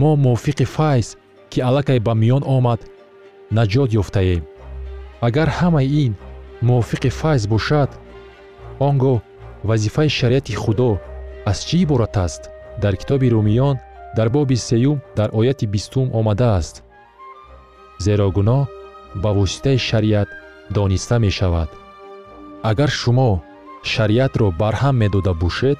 Мо 0.00 0.10
мувофиқи 0.24 0.66
файз 0.76 1.06
ки 1.50 1.58
аллакай 1.68 1.98
ба 2.06 2.12
миён 2.22 2.42
омад 2.56 2.80
наҷот 3.56 3.90
ёфтаем. 4.00 4.42
Агар 5.26 5.48
ҳамаи 5.58 5.88
ин 6.04 6.12
мувофиқи 6.68 7.10
файз 7.20 7.42
бошад 7.52 7.90
он 8.86 8.94
гоҳ 9.04 9.18
вазифаи 9.68 10.08
шариати 10.18 10.54
худо 10.62 10.90
аз 11.50 11.58
чӣ 11.66 11.76
иборат 11.84 12.16
аст? 12.26 12.42
Дар 12.82 12.94
китоби 13.00 13.28
румиён 13.34 13.76
дар 14.16 14.28
боби 14.30 14.56
сеюм 14.68 14.98
дар 15.18 15.28
ояти 15.38 15.66
бистум 15.66 16.06
омадааст 16.18 16.74
зеро 18.04 18.26
гуноҳ 18.36 18.62
ба 19.22 19.30
воситаи 19.38 19.78
шариат 19.88 20.28
дониста 20.76 21.16
мешавад. 21.26 21.70
Агар 22.70 22.90
шумо 23.00 23.30
шариатро 23.92 24.46
барҳам 24.62 24.96
медода 25.02 25.32
бошед 25.42 25.78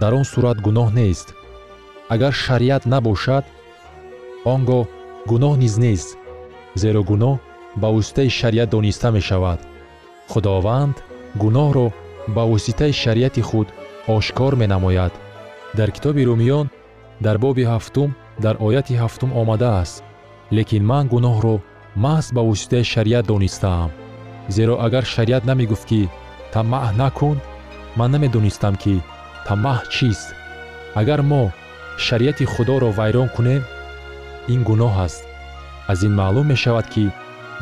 дар 0.00 0.12
он 0.18 0.24
сурат 0.32 0.58
гуноҳ 0.66 0.88
нест. 1.00 1.28
Агар 2.14 2.34
шариат 2.44 2.82
набошад 2.92 3.44
он 4.52 4.60
гоҳ 4.70 4.84
гуноҳ 5.30 5.54
низ 5.62 5.74
нест. 5.84 6.08
Зеро 6.82 7.02
гуноҳ 7.10 7.36
ба 7.80 7.88
воситаи 7.96 8.30
шариат 8.38 8.68
дониста 8.76 9.08
мешавад. 9.16 9.60
Худованд 10.30 10.96
гуноҳро 11.42 11.86
ба 12.34 12.42
воситаи 12.52 12.92
шариати 13.02 13.42
худ 13.48 13.68
ошкор 14.16 14.52
менамояд. 14.62 15.12
Дар 15.78 15.88
китоби 15.96 16.22
румиён 16.28 16.66
дар 17.24 17.36
боби 17.44 17.64
ҳафтум 17.72 18.10
дар 18.44 18.54
ояти 18.66 18.94
ҳафтум 19.02 19.30
омадааст 19.40 20.05
лекин 20.52 20.84
ман 20.90 21.04
гуноҳро 21.12 21.56
маҳз 22.04 22.26
ба 22.36 22.42
воситаи 22.48 22.84
шариат 22.92 23.26
донистаам. 23.26 23.90
Зеро 24.48 24.74
агар 24.86 25.04
шариат 25.14 25.44
намегуфт 25.50 25.84
ки 25.90 26.08
тамаъ 26.52 26.92
накун 27.00 27.38
ман 27.98 28.10
намедонистам 28.10 28.74
ки 28.82 28.94
тамаъ 29.46 29.82
чист. 29.94 30.28
Агар 31.00 31.20
мо 31.30 31.42
шариати 32.06 32.44
худоро 32.52 32.90
вайрон 32.98 33.28
кунем 33.36 33.62
ин 34.54 34.60
гуноҳ 34.68 34.94
аст. 35.06 35.22
Аз 35.90 35.98
ин 36.06 36.12
маълум 36.14 36.46
мешавад 36.52 36.86
ки 36.94 37.04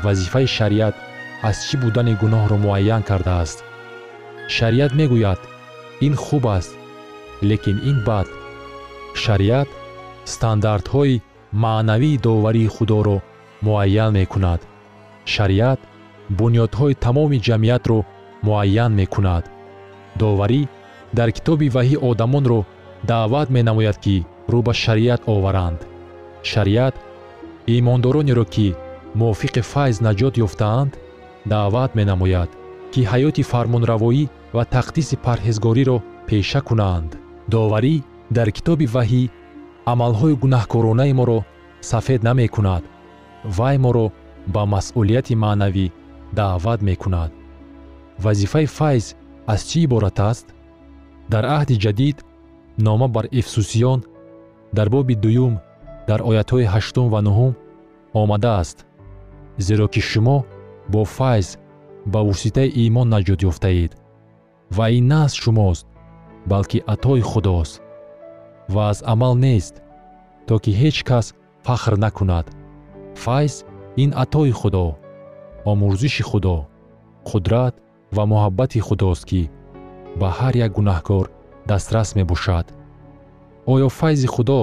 вазифаи 0.04 0.46
шариат 0.56 0.94
аз 1.48 1.56
чӣ 1.66 1.76
будани 1.82 2.14
гуноҳро 2.22 2.56
муайян 2.64 3.02
кардааст. 3.08 3.58
Шариат 4.56 4.92
мегӯяд 4.98 5.40
ин 6.06 6.14
хуб 6.24 6.44
аст. 6.58 6.72
Лекин 7.48 7.78
ин 7.90 7.98
бад 8.08 8.28
шариат 9.22 9.68
стандартҳои 10.32 11.22
маънавии 11.62 12.18
доварии 12.18 12.72
худоро 12.74 13.22
муайян 13.62 14.12
мекунад. 14.18 14.60
Шариат 15.32 15.80
бунёдҳои 16.38 16.98
тамоми 17.04 17.38
ҷамъиятро 17.46 17.98
муайян 18.46 18.92
мекунад. 19.00 19.44
Доварӣ 20.20 20.62
дар 21.18 21.28
китоби 21.36 21.68
ваҳӣ 21.76 21.96
одамонро 22.08 22.60
даъват 23.10 23.48
менамояд 23.56 23.96
ки 24.04 24.16
рӯ 24.52 24.60
ба 24.66 24.72
шариат 24.82 25.22
оваранд. 25.34 25.80
Шариат 26.50 26.94
имондоронеро 27.76 28.44
ки 28.54 28.68
мувофиқи 29.20 29.62
файз 29.72 29.96
наҷот 30.06 30.34
ёфтаанд 30.46 30.92
даъват 31.52 31.90
менамояд 31.98 32.50
ки 32.92 33.00
ҳаёти 33.10 33.42
фармонравоӣ 33.50 34.24
ва 34.56 34.64
тақдиси 34.74 35.16
парҳезгориро 35.26 35.98
пеша 36.28 36.60
кунанд 36.68 37.10
доварӣ 37.52 37.94
дар 38.36 38.48
китоби 38.56 38.86
ваҳӣ 38.94 39.22
амалҳои 39.92 40.38
гунаҳкоронаи 40.42 41.12
моро 41.20 41.38
сафед 41.90 42.20
намекунад 42.28 42.82
вай 43.56 43.76
моро 43.84 44.06
ба 44.54 44.62
масъулияти 44.74 45.34
маънавӣ 45.44 45.86
даъват 46.38 46.80
мекунад. 46.88 47.30
Вазифаи 48.24 48.66
файз 48.66 49.04
аз 49.52 49.60
чӣ 49.68 49.78
иборат 49.86 50.18
аст? 50.30 50.46
Дар 51.32 51.44
аҳди 51.58 51.76
ҷадид 51.84 52.16
нома 52.86 53.06
бар 53.08 53.26
ифсусиён 53.40 54.00
дар 54.76 54.88
боби 54.94 55.14
дуюм 55.24 55.54
дар 56.08 56.20
оятҳои 56.30 56.70
ҳаштум 56.74 57.06
ва 57.14 57.20
нуҳум 57.26 57.52
омадааст 58.22 58.78
зеро 59.66 59.86
ки 59.92 60.00
шумо 60.10 60.38
бо 60.92 61.00
файз 61.16 61.48
ба 62.12 62.20
воситаи 62.28 62.74
имон 62.84 63.08
наҷот 63.14 63.40
ёфтаед. 63.50 63.92
Ва 64.76 64.86
ин 64.98 65.06
на 65.10 65.18
аз 65.24 65.32
шумост 65.42 65.86
балки 66.50 66.78
атои 66.94 67.22
худост 67.30 67.83
ва 68.68 68.82
аз 68.90 69.02
амал 69.06 69.34
нест 69.34 69.74
то 70.46 70.54
ки 70.58 70.70
ҳеҷ 70.80 70.96
кас 71.08 71.26
фахр 71.66 71.94
накунад. 72.04 72.46
Файз 73.22 73.64
ин 74.02 74.10
атои 74.22 74.52
худо 74.60 74.86
омӯзиши 75.70 76.22
худо 76.30 76.56
қудрат 77.28 77.74
ва 78.16 78.22
муҳаббати 78.32 78.80
худост 78.86 79.24
ки 79.30 79.42
ба 80.20 80.28
ҳар 80.38 80.54
як 80.66 80.70
гунаҳкор 80.78 81.24
дастрас 81.70 82.08
мебошад. 82.18 82.66
Оё 83.72 83.88
файзи 83.98 84.28
худо 84.34 84.60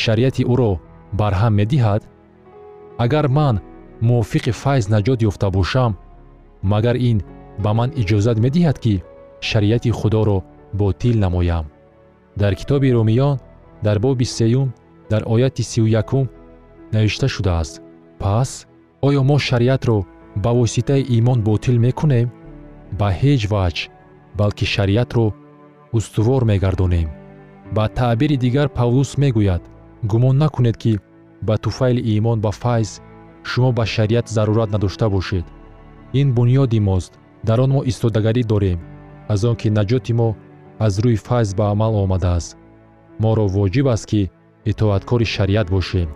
шариати 0.00 0.42
ӯро 0.52 0.72
барҳам 1.20 1.52
медиҳад? 1.60 2.02
Агар 3.04 3.26
ман 3.38 3.56
мувофиқи 4.08 4.52
файз 4.62 4.84
наҷот 4.94 5.20
ёфта 5.28 5.48
бошам 5.56 5.92
магар 6.72 6.96
ин 7.10 7.18
ба 7.62 7.70
ман 7.78 7.90
иҷозат 8.02 8.36
медиҳад 8.44 8.76
ки 8.84 8.94
шариати 9.48 9.90
худоро 10.00 10.38
ботил 10.80 11.16
намоям 11.24 11.66
дар 12.36 12.54
китоби 12.54 12.92
румиён 12.92 13.38
дар 13.82 13.98
боби 13.98 14.24
сеюм 14.24 14.72
дар 15.10 15.22
ояти 15.26 15.62
сию 15.62 15.86
якум 15.86 16.28
навишта 16.92 17.28
шудааст. 17.28 17.82
Пас 18.18 18.66
оё 19.02 19.22
мо 19.22 19.38
шариатро 19.38 20.06
ба 20.36 20.50
воситаи 20.52 21.04
имон 21.18 21.42
ботил 21.42 21.78
мекунем? 21.78 22.30
Ба 22.98 23.08
ҳеҷ 23.20 23.42
ваҷ 23.52 23.76
балки 24.38 24.64
шариатро 24.64 25.34
устувор 25.92 26.44
мегардонем. 26.44 27.08
Ба 27.72 27.88
таъбири 27.88 28.36
дигар 28.36 28.68
павлус 28.68 29.10
мегӯяд 29.22 29.62
гумон 30.10 30.36
накунед 30.38 30.76
ки 30.76 30.92
ба 31.42 31.54
туфайли 31.58 32.02
имон 32.16 32.40
ба 32.40 32.50
файз 32.50 33.00
шумо 33.44 33.72
ба 33.72 33.84
шариат 33.86 34.28
зарурат 34.28 34.70
надошта 34.70 35.08
бошед. 35.10 35.44
Ин 36.20 36.34
бунёди 36.36 36.80
мост 36.80 37.12
дар 37.44 37.60
он 37.60 37.70
мо 37.70 37.80
истодагарӣ 37.90 38.42
дорем 38.44 38.78
аз 39.28 39.44
он 39.44 39.56
ки 39.56 39.68
наҷоти 39.68 40.12
мо 40.12 40.28
аз 40.86 40.94
рӯи 41.04 41.16
файз 41.26 41.48
ба 41.58 41.64
амал 41.72 41.94
омадааст. 42.04 42.50
Моро 43.22 43.44
воҷиб 43.56 43.86
аст 43.94 44.06
ки 44.10 44.22
итоаткори 44.70 45.26
шариат 45.34 45.68
бошем. 45.74 46.08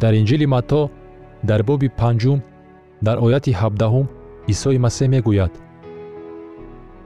Дар 0.00 0.12
инҷили 0.20 0.46
матто 0.54 0.80
дар 1.48 1.60
боби 1.68 1.88
панҷум 2.00 2.38
дар 3.06 3.16
ояти 3.26 3.52
ҳабдаҳум 3.60 4.06
исои 4.52 4.78
масеҳ 4.86 5.08
мегӯяд. 5.14 5.52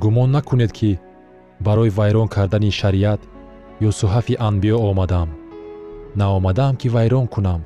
Гумон 0.02 0.28
накунед 0.36 0.72
ки 0.78 0.90
барои 1.66 1.94
вайрон 1.98 2.28
кардани 2.34 2.70
шариат 2.80 3.20
ё 3.88 3.90
суҳафи 4.00 4.34
анбиё 4.48 4.76
омадам. 4.90 5.28
Наомадаам 6.20 6.74
ки 6.80 6.88
вайрон 6.94 7.26
кунам 7.34 7.60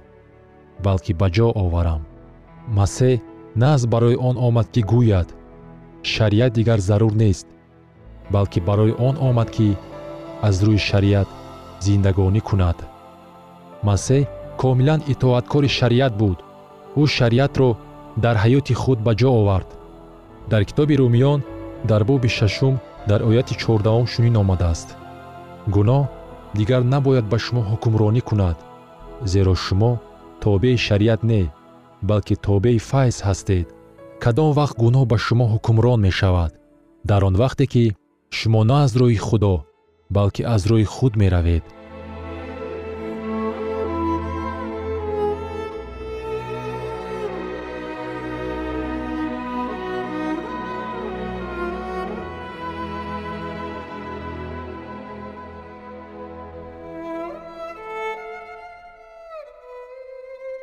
балки 0.84 1.12
ба 1.20 1.28
ҷо 1.36 1.48
оварам. 1.64 2.02
Масеҳ 2.78 3.20
на 3.60 3.66
аз 3.74 3.82
барои 3.92 4.16
он 4.28 4.36
омад 4.48 4.66
ки 4.74 4.82
гӯяд 4.92 5.28
шариат 6.12 6.52
дигар 6.58 6.80
зарур 6.88 7.12
нест 7.22 7.46
балки 8.30 8.60
барои 8.60 8.94
он 8.98 9.16
омад 9.28 9.50
ки 9.50 9.76
аз 10.42 10.56
рӯи 10.66 10.78
шариат 10.88 11.28
зиндагонӣ 11.84 12.40
кунад. 12.48 12.78
Масеҳ 13.88 14.28
комилан 14.60 15.00
итоаткори 15.12 15.68
шариат 15.78 16.12
буд. 16.20 16.38
Ӯ 17.00 17.02
шариатро 17.16 17.70
дар 18.24 18.37
ҳаёти 18.44 18.74
худ 18.82 18.98
ба 19.06 19.12
ҷо 19.20 19.30
овард. 19.40 19.68
Дар 20.50 20.62
китоби 20.68 20.94
румиён 21.00 21.40
дар 21.90 22.02
боби 22.10 22.28
шашум 22.38 22.74
дар 23.08 23.20
ояти 23.28 23.54
чордаҳум 23.62 24.06
чунин 24.12 24.37
омадааст. 24.42 24.88
Гуноҳ 25.74 26.02
дигар 26.58 26.82
набояд 26.94 27.26
ба 27.32 27.38
шумо 27.44 27.62
ҳукмронӣ 27.70 28.22
кунад 28.28 28.56
зеро 29.32 29.54
шумо 29.64 29.92
тобеи 30.44 30.76
шариат 30.87 31.20
не 31.30 31.42
балки 32.08 32.34
тобеи 32.46 32.78
файз 32.90 33.16
ҳастед. 33.28 33.66
Кадом 34.22 34.50
вақт 34.58 34.76
гуноҳ 34.82 35.04
ба 35.12 35.16
шумо 35.24 35.46
ҳукмрон 35.52 36.00
мешавад? 36.08 36.52
Дар 37.10 37.20
он 37.28 37.34
вақте 37.42 37.64
ки 37.72 37.84
шумо 38.38 38.62
на 38.70 38.76
аз 38.84 38.92
роҳи 39.00 39.18
худо 39.26 39.54
балки 40.16 40.42
аз 40.54 40.62
роҳи 40.70 40.86
худ 40.94 41.12
меравед. 41.22 41.64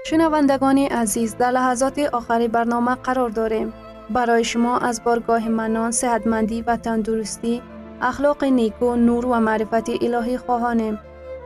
Шунавандагони 0.08 0.86
азиз 1.02 1.32
дар 1.40 1.52
лаҳазоти 1.58 2.04
охари 2.20 2.48
барнома 2.56 2.94
қарор 3.06 3.32
дорем. 3.40 3.70
برای 4.14 4.44
شما 4.44 4.78
از 4.78 5.04
بارگاه 5.04 5.50
منان، 5.50 5.92
صحتمندی 5.92 6.62
و 6.62 6.78
تندرستی، 6.78 7.62
اخلاق 8.02 8.44
نیکو، 8.44 8.96
نور 8.96 9.26
و 9.26 9.40
معرفت 9.40 9.90
الهی 9.90 10.38
خواهانیم. 10.38 11.00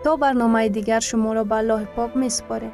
تا 0.04 0.16
برنامه 0.16 0.70
دیگر 0.70 1.00
شما 1.00 1.34
را 1.34 1.44
به 1.44 1.56
الله 1.56 1.86
پاک 1.86 2.18
می 2.18 2.30
سپاریم. 2.30 2.72